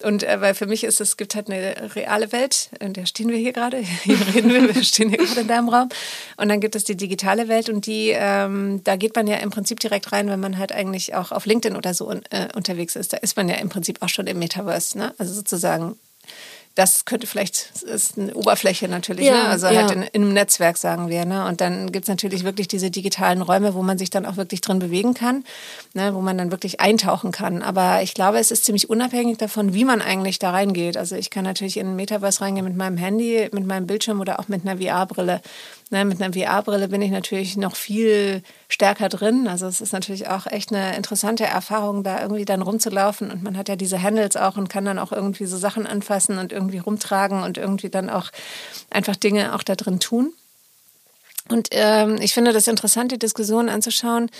[0.02, 3.28] Und äh, weil für mich ist es, gibt halt eine reale Welt, in der stehen
[3.28, 5.88] wir hier gerade, hier reden wir, wir stehen hier gerade in deinem Raum.
[6.36, 9.50] Und dann gibt es die digitale Welt und die, ähm, da geht man ja im
[9.50, 13.12] Prinzip direkt rein, wenn man halt eigentlich auch auf LinkedIn oder so äh, unterwegs ist.
[13.12, 15.14] Da ist man ja im Prinzip auch schon im Metaverse, ne?
[15.18, 15.96] Also sozusagen
[16.78, 19.48] das könnte vielleicht, ist eine Oberfläche natürlich, ja, ne?
[19.48, 19.80] also ja.
[19.80, 21.24] halt in, in, einem Netzwerk, sagen wir.
[21.24, 21.44] Ne?
[21.44, 24.60] Und dann gibt es natürlich wirklich diese digitalen Räume, wo man sich dann auch wirklich
[24.60, 25.42] drin bewegen kann,
[25.94, 26.14] ne?
[26.14, 27.62] wo man dann wirklich eintauchen kann.
[27.62, 30.96] Aber ich glaube, es ist ziemlich unabhängig davon, wie man eigentlich da reingeht.
[30.96, 34.38] Also ich kann natürlich in ein Metaverse reingehen mit meinem Handy, mit meinem Bildschirm oder
[34.38, 35.40] auch mit einer VR-Brille.
[35.90, 39.48] Ne, mit einer VR-Brille bin ich natürlich noch viel stärker drin.
[39.48, 43.30] Also es ist natürlich auch echt eine interessante Erfahrung, da irgendwie dann rumzulaufen.
[43.30, 46.36] Und man hat ja diese Handles auch und kann dann auch irgendwie so Sachen anfassen
[46.36, 48.30] und irgendwie rumtragen und irgendwie dann auch
[48.90, 50.34] einfach Dinge auch da drin tun.
[51.48, 54.30] Und ähm, ich finde das interessant, die Diskussion anzuschauen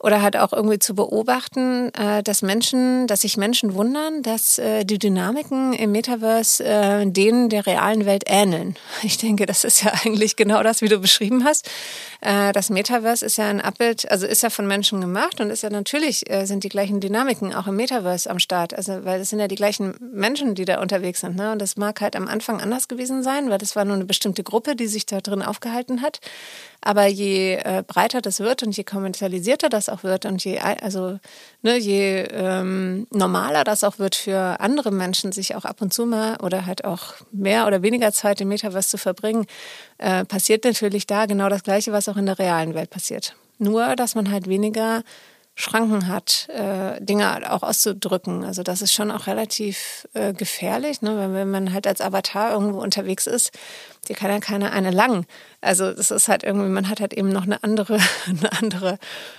[0.00, 4.84] oder halt auch irgendwie zu beobachten, äh, dass Menschen, dass sich Menschen wundern, dass äh,
[4.84, 8.76] die Dynamiken im Metaverse äh, denen der realen Welt ähneln.
[9.02, 11.70] Ich denke, das ist ja eigentlich genau das, wie du beschrieben hast.
[12.20, 15.70] Das Metaverse ist ja ein Abbild, also ist ja von Menschen gemacht und ist ja
[15.70, 18.74] natürlich sind die gleichen Dynamiken auch im Metaverse am Start.
[18.74, 21.36] Also weil es sind ja die gleichen Menschen, die da unterwegs sind.
[21.36, 21.52] Ne?
[21.52, 24.42] Und das mag halt am Anfang anders gewesen sein, weil das war nur eine bestimmte
[24.42, 26.20] Gruppe, die sich da drin aufgehalten hat.
[26.86, 31.18] Aber je äh, breiter das wird und je kommerzialisierter das auch wird und je, also,
[31.62, 36.06] ne, je ähm, normaler das auch wird für andere Menschen, sich auch ab und zu
[36.06, 39.46] mal oder halt auch mehr oder weniger Zeit im Metaverse zu verbringen,
[39.98, 43.34] äh, passiert natürlich da genau das Gleiche, was auch in der realen Welt passiert.
[43.58, 45.02] Nur, dass man halt weniger
[45.58, 48.44] Schranken hat, äh, Dinge auch auszudrücken.
[48.44, 51.16] Also das ist schon auch relativ äh, gefährlich, ne?
[51.18, 53.52] wenn, wenn man halt als Avatar irgendwo unterwegs ist,
[54.08, 55.24] die kann ja keine eine lang.
[55.62, 58.98] Also das ist halt irgendwie, man hat halt eben noch eine andere, eine andere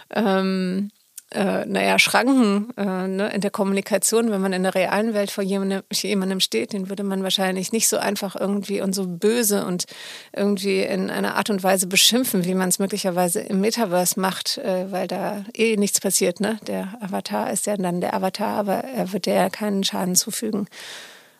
[0.09, 0.89] ähm,
[1.31, 5.43] äh, naja, Schranken äh, ne, in der Kommunikation, wenn man in der realen Welt vor
[5.43, 9.85] jemandem, jemandem steht, den würde man wahrscheinlich nicht so einfach irgendwie und so böse und
[10.33, 14.89] irgendwie in einer Art und Weise beschimpfen, wie man es möglicherweise im Metaverse macht, äh,
[14.91, 16.39] weil da eh nichts passiert.
[16.39, 16.59] Ne?
[16.65, 20.67] Der Avatar ist ja dann der Avatar, aber er wird ja keinen Schaden zufügen.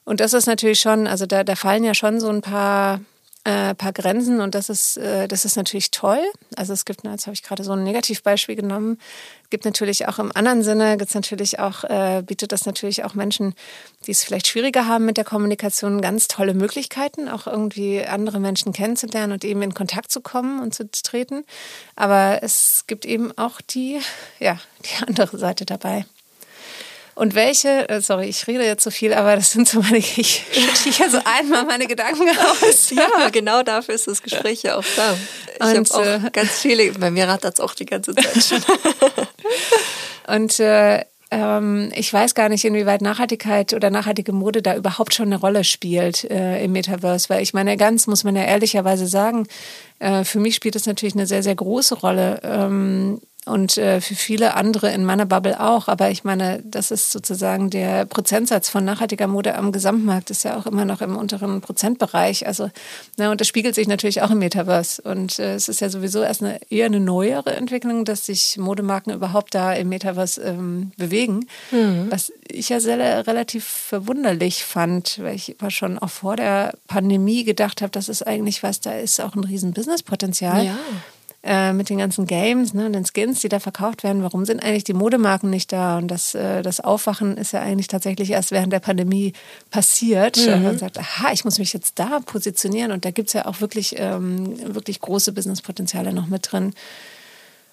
[0.03, 2.99] Und das ist natürlich schon, also da, da fallen ja schon so ein paar
[3.47, 6.19] äh, paar Grenzen und das ist, äh, das ist natürlich toll.
[6.57, 8.99] Also es gibt, jetzt habe ich gerade so ein Negativbeispiel genommen,
[9.49, 13.13] gibt natürlich auch im anderen Sinne, gibt es natürlich auch, äh, bietet das natürlich auch
[13.13, 13.53] Menschen,
[14.05, 18.73] die es vielleicht schwieriger haben mit der Kommunikation, ganz tolle Möglichkeiten, auch irgendwie andere Menschen
[18.73, 21.45] kennenzulernen und eben in Kontakt zu kommen und zu treten.
[21.95, 24.01] Aber es gibt eben auch die,
[24.39, 26.05] ja, die andere Seite dabei.
[27.17, 30.45] Und welche, äh, sorry, ich rede jetzt so viel, aber das sind so meine, ich
[30.53, 32.91] schütte hier so einmal meine Gedanken aus.
[32.91, 35.17] ja, genau dafür ist das Gespräch ja auch da.
[35.55, 38.61] Ich habe auch äh, ganz viele, bei mir rattert es auch die ganze Zeit schon.
[40.27, 45.25] Und äh, ähm, ich weiß gar nicht, inwieweit Nachhaltigkeit oder nachhaltige Mode da überhaupt schon
[45.25, 49.47] eine Rolle spielt äh, im Metaverse, weil ich meine, ganz muss man ja ehrlicherweise sagen,
[49.97, 52.41] äh, für mich spielt es natürlich eine sehr, sehr große Rolle.
[52.43, 55.87] Ähm, und äh, für viele andere in meiner Bubble auch.
[55.87, 60.57] Aber ich meine, das ist sozusagen der Prozentsatz von nachhaltiger Mode am Gesamtmarkt ist ja
[60.57, 62.45] auch immer noch im unteren Prozentbereich.
[62.45, 62.69] Also,
[63.17, 65.01] na, und das spiegelt sich natürlich auch im Metaverse.
[65.01, 69.13] Und äh, es ist ja sowieso erst eine eher eine neuere Entwicklung, dass sich Modemarken
[69.13, 71.47] überhaupt da im Metaverse ähm, bewegen.
[71.71, 72.07] Mhm.
[72.09, 77.43] Was ich ja sehr relativ verwunderlich fand, weil ich war schon auch vor der Pandemie
[77.43, 80.65] gedacht habe, das ist eigentlich was, da ist auch ein riesen Businesspotenzial.
[80.65, 80.77] Ja
[81.43, 84.23] äh, mit den ganzen Games und den Skins, die da verkauft werden.
[84.23, 85.97] Warum sind eigentlich die Modemarken nicht da?
[85.97, 89.33] Und das, äh, das Aufwachen ist ja eigentlich tatsächlich erst während der Pandemie
[89.69, 90.37] passiert.
[90.37, 90.63] Mhm.
[90.63, 92.91] Man sagt, aha, ich muss mich jetzt da positionieren.
[92.91, 96.73] Und da gibt es ja auch wirklich, ähm, wirklich große Businesspotenziale noch mit drin.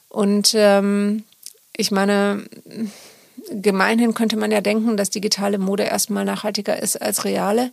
[0.08, 1.24] Und ähm,
[1.76, 2.44] ich meine,
[3.50, 7.72] gemeinhin könnte man ja denken, dass digitale Mode erstmal nachhaltiger ist als reale.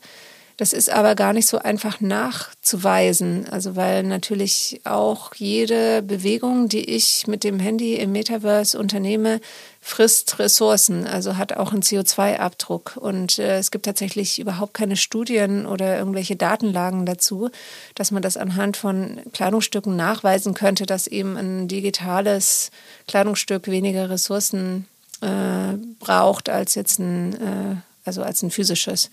[0.61, 3.47] Das ist aber gar nicht so einfach nachzuweisen.
[3.49, 9.41] Also weil natürlich auch jede Bewegung, die ich mit dem Handy im Metaverse unternehme,
[9.81, 12.97] frisst Ressourcen, also hat auch einen CO2-Abdruck.
[12.97, 17.49] Und äh, es gibt tatsächlich überhaupt keine Studien oder irgendwelche Datenlagen dazu,
[17.95, 22.69] dass man das anhand von Kleidungsstücken nachweisen könnte, dass eben ein digitales
[23.07, 24.85] Kleidungsstück weniger Ressourcen
[25.21, 29.09] äh, braucht als jetzt ein, äh, also als ein physisches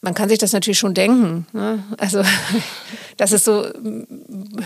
[0.00, 1.46] man kann sich das natürlich schon denken.
[1.52, 1.82] Ne?
[1.98, 2.22] Also,
[3.16, 3.68] dass es so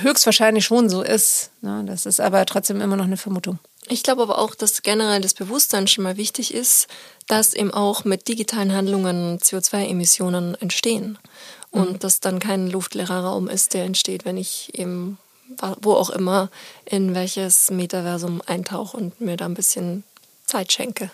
[0.02, 1.50] höchstwahrscheinlich schon so ist.
[1.62, 1.84] Ne?
[1.86, 3.58] Das ist aber trotzdem immer noch eine Vermutung.
[3.88, 6.86] Ich glaube aber auch, dass generell das Bewusstsein schon mal wichtig ist,
[7.26, 11.18] dass eben auch mit digitalen Handlungen CO2-Emissionen entstehen.
[11.70, 11.98] Und mhm.
[11.98, 15.18] dass dann kein luftleerer Raum ist, der entsteht, wenn ich eben,
[15.80, 16.50] wo auch immer,
[16.84, 20.04] in welches Metaversum eintauche und mir da ein bisschen
[20.46, 21.10] Zeit schenke.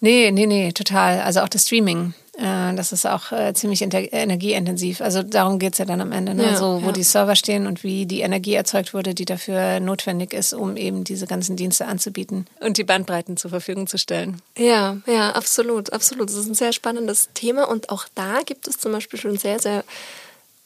[0.00, 1.20] Nee, nee, nee, total.
[1.20, 2.14] Also auch das Streaming.
[2.38, 5.00] Äh, das ist auch äh, ziemlich energieintensiv.
[5.00, 6.34] Also darum geht es ja dann am Ende.
[6.34, 6.44] Ne?
[6.44, 6.92] Ja, so, wo ja.
[6.92, 11.04] die Server stehen und wie die Energie erzeugt wurde, die dafür notwendig ist, um eben
[11.04, 14.42] diese ganzen Dienste anzubieten und die Bandbreiten zur Verfügung zu stellen.
[14.58, 16.28] Ja, ja, absolut, absolut.
[16.28, 19.58] Das ist ein sehr spannendes Thema und auch da gibt es zum Beispiel schon sehr,
[19.58, 19.84] sehr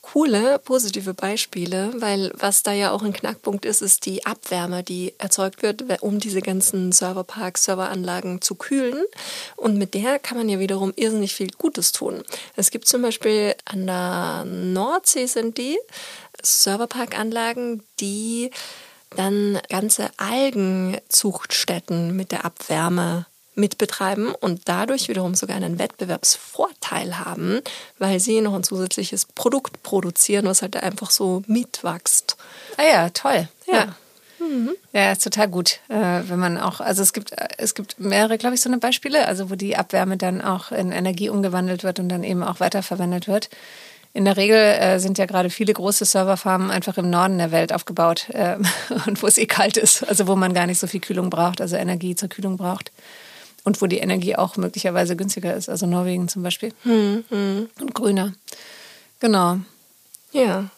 [0.02, 5.14] coole, positive Beispiele, weil was da ja auch ein Knackpunkt ist, ist die Abwärme, die
[5.18, 9.04] erzeugt wird, um diese ganzen Serverparks, Serveranlagen zu kühlen.
[9.56, 12.22] Und mit der kann man ja wiederum irrsinnig viel Gutes tun.
[12.56, 15.78] Es gibt zum Beispiel an der Nordsee sind die
[16.42, 18.50] Serverparkanlagen, die
[19.16, 23.26] dann ganze Algenzuchtstätten mit der Abwärme
[23.60, 27.60] mitbetreiben und dadurch wiederum sogar einen Wettbewerbsvorteil haben,
[27.98, 32.36] weil sie noch ein zusätzliches Produkt produzieren, was halt einfach so mitwächst.
[32.76, 33.48] Ah ja, toll.
[33.66, 33.74] Ja.
[33.74, 33.96] ja.
[34.40, 34.70] Mhm.
[34.92, 38.54] Ja, ist total gut, äh, wenn man auch, also es gibt, es gibt mehrere, glaube
[38.54, 42.08] ich, so eine Beispiele, also wo die Abwärme dann auch in Energie umgewandelt wird und
[42.08, 43.50] dann eben auch weiterverwendet wird.
[44.12, 47.72] In der Regel äh, sind ja gerade viele große Serverfarmen einfach im Norden der Welt
[47.72, 48.56] aufgebaut äh,
[49.06, 51.60] und wo es eh kalt ist, also wo man gar nicht so viel Kühlung braucht,
[51.60, 52.90] also Energie zur Kühlung braucht
[53.64, 56.72] und wo die Energie auch möglicherweise günstiger ist, also Norwegen zum Beispiel.
[56.82, 57.68] Hm, hm.
[57.80, 58.32] Und grüner.
[59.20, 59.58] Genau.
[60.32, 60.70] Ja.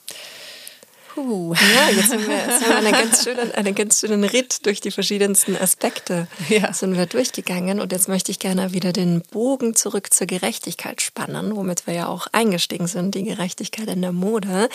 [1.14, 1.54] Puh.
[1.54, 4.80] Ja, jetzt haben wir, jetzt haben wir einen, ganz schönen, einen ganz schönen Ritt durch
[4.80, 6.72] die verschiedensten Aspekte ja.
[6.72, 7.80] sind wir durchgegangen.
[7.80, 12.06] Und jetzt möchte ich gerne wieder den Bogen zurück zur Gerechtigkeit spannen, womit wir ja
[12.06, 14.70] auch eingestiegen sind, die Gerechtigkeit in der Mode.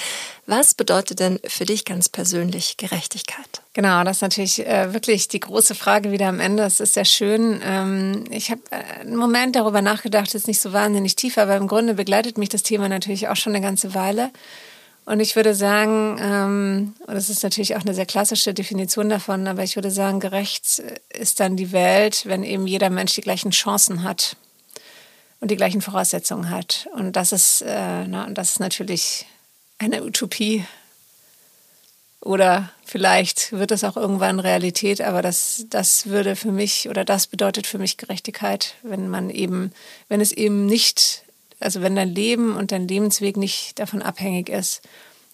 [0.46, 3.62] Was bedeutet denn für dich ganz persönlich Gerechtigkeit?
[3.74, 6.64] Genau, das ist natürlich äh, wirklich die große Frage wieder am Ende.
[6.64, 7.62] Es ist sehr schön.
[7.64, 11.68] Ähm, ich habe äh, einen Moment darüber nachgedacht, ist nicht so wahnsinnig tief, aber im
[11.68, 14.32] Grunde begleitet mich das Thema natürlich auch schon eine ganze Weile.
[15.08, 19.48] Und ich würde sagen, ähm, und das ist natürlich auch eine sehr klassische Definition davon,
[19.48, 20.84] aber ich würde sagen, gerecht
[21.18, 24.36] ist dann die Welt, wenn eben jeder Mensch die gleichen Chancen hat
[25.40, 26.90] und die gleichen Voraussetzungen hat.
[26.94, 29.26] Und das ist, äh, na, das ist natürlich
[29.78, 30.66] eine Utopie.
[32.20, 37.28] Oder vielleicht wird es auch irgendwann Realität, aber das, das würde für mich oder das
[37.28, 39.72] bedeutet für mich Gerechtigkeit, wenn man eben,
[40.10, 41.24] wenn es eben nicht
[41.60, 44.82] also wenn dein Leben und dein Lebensweg nicht davon abhängig ist,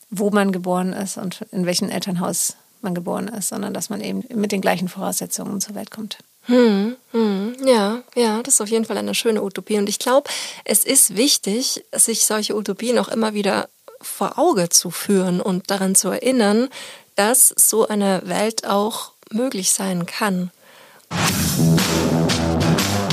[0.10, 4.24] wo man geboren ist und in welchem Elternhaus man geboren ist, sondern dass man eben
[4.34, 6.18] mit den gleichen Voraussetzungen zur Welt kommt.
[6.46, 9.78] Hm, hm, ja, ja, das ist auf jeden Fall eine schöne Utopie.
[9.78, 10.30] Und ich glaube,
[10.66, 13.70] es ist wichtig, sich solche Utopien auch immer wieder
[14.02, 16.70] vor Auge zu führen und daran zu erinnern,
[17.16, 20.52] dass so eine Welt auch möglich sein kann.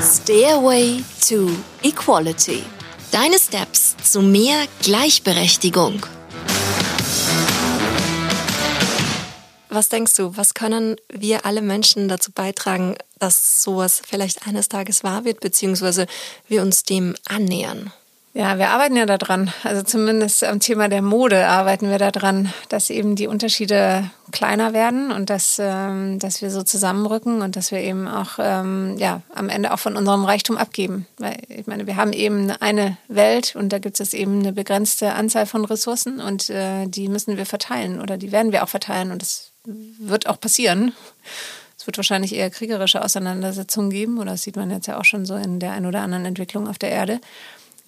[0.03, 1.51] Stairway to
[1.83, 2.65] Equality.
[3.11, 6.07] Deine Steps zu mehr Gleichberechtigung.
[9.69, 15.03] Was denkst du, was können wir alle Menschen dazu beitragen, dass sowas vielleicht eines Tages
[15.03, 16.07] wahr wird, beziehungsweise
[16.47, 17.93] wir uns dem annähern?
[18.33, 19.53] Ja, wir arbeiten ja daran.
[19.64, 25.11] Also zumindest am Thema der Mode arbeiten wir daran, dass eben die Unterschiede kleiner werden
[25.11, 29.49] und dass, ähm, dass wir so zusammenrücken und dass wir eben auch ähm, ja, am
[29.49, 31.07] Ende auch von unserem Reichtum abgeben.
[31.18, 35.12] Weil ich meine, wir haben eben eine Welt und da gibt es eben eine begrenzte
[35.14, 39.11] Anzahl von Ressourcen und äh, die müssen wir verteilen oder die werden wir auch verteilen
[39.11, 40.93] und das wird auch passieren.
[41.76, 45.26] Es wird wahrscheinlich eher kriegerische Auseinandersetzungen geben oder das sieht man jetzt ja auch schon
[45.26, 47.20] so in der ein oder anderen Entwicklung auf der Erde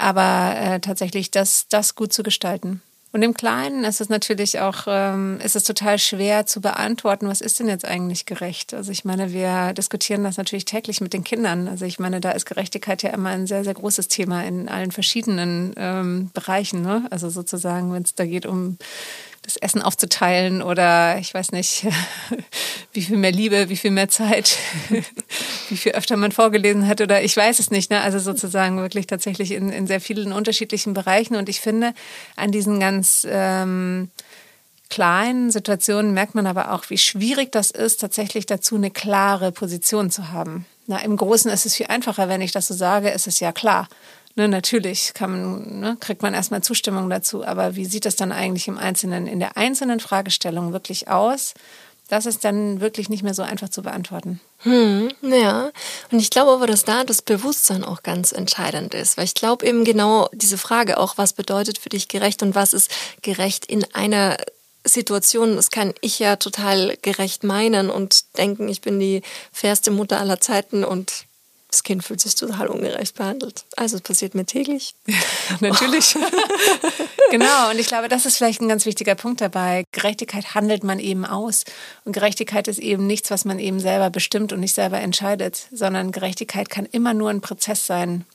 [0.03, 2.83] aber äh, tatsächlich das, das gut zu gestalten.
[3.13, 7.43] Und im Kleinen ist es natürlich auch, ähm, ist es total schwer zu beantworten, was
[7.43, 8.73] ist denn jetzt eigentlich gerecht?
[8.73, 11.69] Also ich meine, wir diskutieren das natürlich täglich mit den Kindern.
[11.69, 14.93] Also ich meine, da ist Gerechtigkeit ja immer ein sehr, sehr großes Thema in allen
[14.93, 16.81] verschiedenen ähm, Bereichen.
[16.81, 17.07] Ne?
[17.11, 18.79] Also sozusagen, wenn es da geht um
[19.43, 21.87] das Essen aufzuteilen oder ich weiß nicht,
[22.93, 24.57] wie viel mehr Liebe, wie viel mehr Zeit,
[25.69, 27.91] wie viel öfter man vorgelesen hat oder ich weiß es nicht.
[27.91, 28.01] Ne?
[28.01, 31.35] Also sozusagen wirklich tatsächlich in, in sehr vielen unterschiedlichen Bereichen.
[31.35, 31.93] Und ich finde,
[32.37, 34.11] an diesen ganz ähm,
[34.91, 40.11] kleinen Situationen merkt man aber auch, wie schwierig das ist, tatsächlich dazu eine klare Position
[40.11, 40.67] zu haben.
[40.87, 43.53] Na, Im Großen ist es viel einfacher, wenn ich das so sage, ist es ja
[43.53, 43.89] klar.
[44.35, 48.67] Ne, natürlich man, ne, kriegt man erstmal Zustimmung dazu, aber wie sieht das dann eigentlich
[48.67, 51.53] im Einzelnen, in der einzelnen Fragestellung wirklich aus?
[52.09, 54.41] Das ist dann wirklich nicht mehr so einfach zu beantworten.
[54.59, 55.71] Hm, ja,
[56.11, 59.67] und ich glaube aber, dass da das Bewusstsein auch ganz entscheidend ist, weil ich glaube
[59.67, 62.91] eben genau diese Frage auch, was bedeutet für dich gerecht und was ist
[63.23, 64.37] gerecht in einer
[64.85, 69.23] Situation, das kann ich ja total gerecht meinen und denken, ich bin die
[69.53, 71.27] fairste Mutter aller Zeiten und
[71.73, 73.65] das Kind fühlt sich total ungerecht behandelt.
[73.77, 74.95] Also es passiert mir täglich.
[75.61, 76.15] Natürlich.
[77.31, 79.85] genau, und ich glaube, das ist vielleicht ein ganz wichtiger Punkt dabei.
[79.91, 81.65] Gerechtigkeit handelt man eben aus.
[82.05, 86.13] Und Gerechtigkeit ist eben nichts, was man eben selber bestimmt und nicht selber entscheidet, sondern
[86.13, 88.27] Gerechtigkeit kann immer nur ein Prozess sein.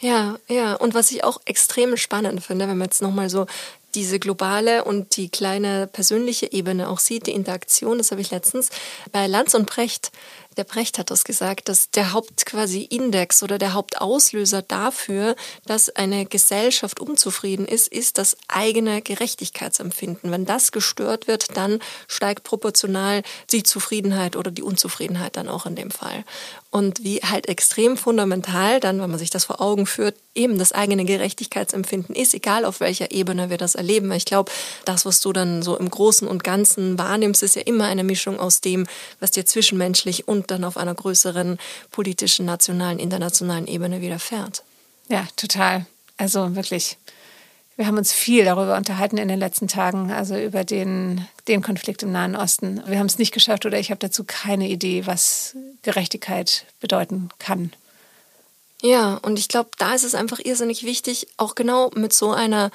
[0.00, 0.74] Ja, ja.
[0.74, 3.46] Und was ich auch extrem spannend finde, wenn man jetzt nochmal so
[3.94, 8.70] diese globale und die kleine persönliche Ebene auch sieht, die Interaktion, das habe ich letztens
[9.10, 10.12] bei Lanz und Precht
[10.56, 15.36] der Brecht hat das gesagt, dass der Haupt quasi Index oder der Hauptauslöser dafür,
[15.66, 20.30] dass eine Gesellschaft unzufrieden ist, ist das eigene Gerechtigkeitsempfinden.
[20.30, 25.76] Wenn das gestört wird, dann steigt proportional die Zufriedenheit oder die Unzufriedenheit dann auch in
[25.76, 26.24] dem Fall.
[26.70, 30.72] Und wie halt extrem fundamental dann, wenn man sich das vor Augen führt, eben das
[30.72, 34.12] eigene Gerechtigkeitsempfinden ist, egal auf welcher Ebene wir das erleben.
[34.12, 34.50] Ich glaube,
[34.84, 38.38] das, was du dann so im Großen und Ganzen wahrnimmst, ist ja immer eine Mischung
[38.38, 38.86] aus dem,
[39.20, 41.58] was dir zwischenmenschlich und dann auf einer größeren
[41.90, 44.62] politischen, nationalen, internationalen Ebene widerfährt.
[45.08, 45.86] Ja, total.
[46.18, 46.98] Also wirklich.
[47.76, 52.02] Wir haben uns viel darüber unterhalten in den letzten Tagen, also über den, den Konflikt
[52.02, 52.82] im Nahen Osten.
[52.86, 57.72] Wir haben es nicht geschafft oder ich habe dazu keine Idee, was Gerechtigkeit bedeuten kann.
[58.82, 62.70] Ja, und ich glaube, da ist es einfach irrsinnig wichtig, auch genau mit so einer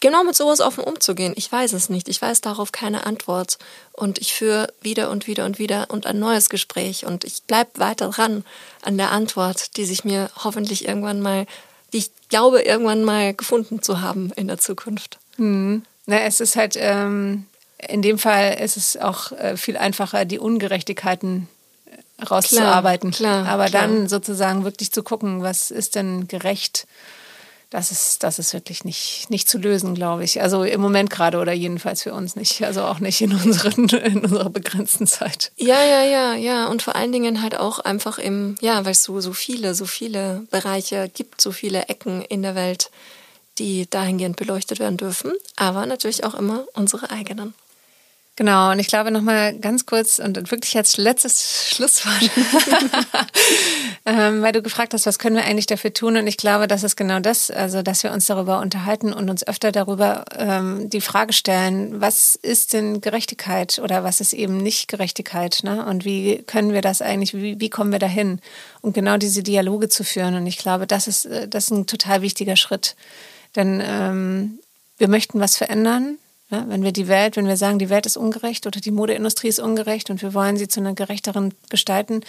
[0.00, 1.32] genau mit sowas offen umzugehen.
[1.36, 2.08] Ich weiß es nicht.
[2.08, 3.58] Ich weiß darauf keine Antwort.
[3.92, 7.06] Und ich führe wieder und wieder und wieder und ein neues Gespräch.
[7.06, 8.44] Und ich bleibe weiter dran
[8.82, 11.46] an der Antwort, die sich mir hoffentlich irgendwann mal,
[11.92, 15.18] die ich glaube, irgendwann mal gefunden zu haben in der Zukunft.
[15.36, 15.82] Hm.
[16.06, 17.46] Na, es ist halt, ähm,
[17.78, 21.48] in dem Fall ist es auch äh, viel einfacher, die Ungerechtigkeiten
[21.86, 23.10] äh, rauszuarbeiten.
[23.10, 23.82] Klar, klar, Aber klar.
[23.82, 26.86] dann sozusagen wirklich zu gucken, was ist denn gerecht
[27.76, 30.40] das ist, das ist wirklich nicht, nicht zu lösen, glaube ich.
[30.40, 32.64] Also im Moment gerade oder jedenfalls für uns nicht.
[32.64, 35.52] Also auch nicht in, unseren, in unserer begrenzten Zeit.
[35.56, 36.68] Ja, ja, ja, ja.
[36.68, 39.84] Und vor allen Dingen halt auch einfach im, ja, weil es so, so viele, so
[39.84, 42.90] viele Bereiche gibt, so viele Ecken in der Welt,
[43.58, 45.32] die dahingehend beleuchtet werden dürfen.
[45.56, 47.52] Aber natürlich auch immer unsere eigenen.
[48.38, 52.30] Genau, und ich glaube nochmal ganz kurz und wirklich als letztes Schlusswort,
[54.04, 56.18] ähm, weil du gefragt hast, was können wir eigentlich dafür tun?
[56.18, 59.46] Und ich glaube, das ist genau das, also dass wir uns darüber unterhalten und uns
[59.46, 64.88] öfter darüber ähm, die Frage stellen, was ist denn Gerechtigkeit oder was ist eben nicht
[64.88, 65.60] Gerechtigkeit?
[65.62, 65.86] Ne?
[65.86, 68.42] Und wie können wir das eigentlich, wie, wie kommen wir dahin?
[68.82, 70.34] Und genau diese Dialoge zu führen.
[70.34, 72.96] Und ich glaube, das ist, äh, das ist ein total wichtiger Schritt.
[73.54, 74.58] Denn ähm,
[74.98, 76.18] wir möchten was verändern
[76.48, 79.58] wenn wir die Welt, wenn wir sagen, die Welt ist ungerecht oder die Modeindustrie ist
[79.58, 82.20] ungerecht und wir wollen sie zu einer gerechteren gestalten,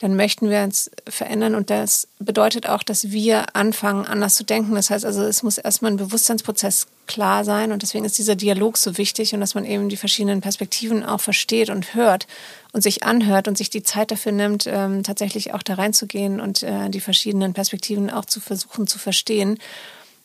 [0.00, 1.54] dann möchten wir uns verändern.
[1.54, 4.74] Und das bedeutet auch, dass wir anfangen, anders zu denken.
[4.74, 7.70] Das heißt also, es muss erstmal ein Bewusstseinsprozess klar sein.
[7.70, 11.20] Und deswegen ist dieser Dialog so wichtig und dass man eben die verschiedenen Perspektiven auch
[11.20, 12.26] versteht und hört
[12.72, 16.64] und sich anhört und sich die Zeit dafür nimmt, ähm, tatsächlich auch da reinzugehen und
[16.64, 19.58] äh, die verschiedenen Perspektiven auch zu versuchen zu verstehen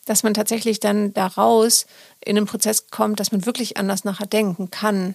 [0.06, 1.86] dass man tatsächlich dann daraus
[2.24, 5.14] in einen Prozess kommt, dass man wirklich anders nachher denken kann.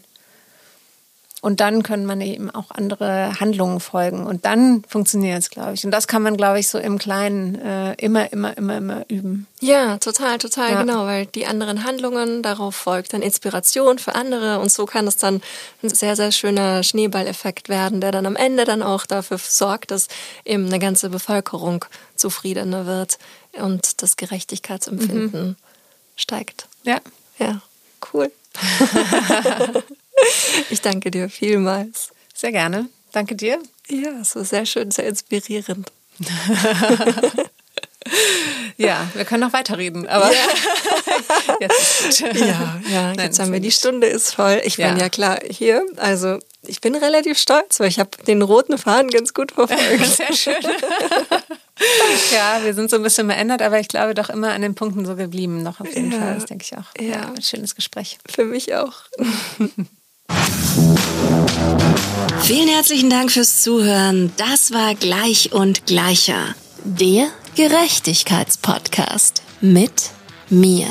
[1.44, 4.28] Und dann können man eben auch andere Handlungen folgen.
[4.28, 5.84] Und dann funktioniert es, glaube ich.
[5.84, 9.48] Und das kann man, glaube ich, so im Kleinen äh, immer, immer, immer, immer üben.
[9.60, 10.82] Ja, total, total, ja.
[10.82, 11.08] genau.
[11.08, 14.60] Weil die anderen Handlungen, darauf folgt dann Inspiration für andere.
[14.60, 15.42] Und so kann es dann
[15.82, 20.10] ein sehr, sehr schöner Schneeballeffekt werden, der dann am Ende dann auch dafür sorgt, dass
[20.46, 21.86] eben eine ganze Bevölkerung
[22.16, 23.18] zufriedener wird
[23.54, 25.56] und das Gerechtigkeitsempfinden mhm.
[26.16, 26.68] steigt.
[26.84, 27.02] Ja.
[27.38, 27.62] Ja,
[28.14, 28.32] cool.
[30.70, 32.10] ich danke dir vielmals.
[32.34, 32.90] Sehr gerne.
[33.12, 33.60] Danke dir.
[33.88, 35.92] Ja, es war sehr schön, sehr inspirierend.
[38.78, 40.40] ja, wir können noch weiterreden, aber ja.
[41.60, 42.20] jetzt.
[42.20, 44.62] Ja, ja, Nein, jetzt haben wir die Stunde ist voll.
[44.64, 44.98] Ich bin ja.
[44.98, 49.34] ja klar hier, also ich bin relativ stolz, weil ich habe den roten Faden ganz
[49.34, 50.06] gut verfolgt.
[50.06, 50.56] Sehr schön.
[52.32, 55.06] Ja, wir sind so ein bisschen verändert, aber ich glaube doch immer an den Punkten
[55.06, 56.20] so geblieben, noch auf jeden ja.
[56.20, 56.36] Fall.
[56.36, 56.86] Das denke ich auch.
[57.00, 57.08] Ja.
[57.08, 58.18] ja, ein schönes Gespräch.
[58.28, 58.94] Für mich auch.
[62.44, 64.32] Vielen herzlichen Dank fürs Zuhören.
[64.38, 66.56] Das war Gleich und Gleicher.
[66.84, 70.10] Der Gerechtigkeitspodcast mit
[70.50, 70.88] mir.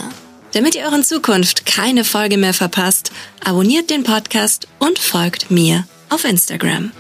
[0.52, 3.12] Damit ihr euren Zukunft keine Folge mehr verpasst,
[3.44, 6.92] abonniert den Podcast und folgt mir auf Instagram.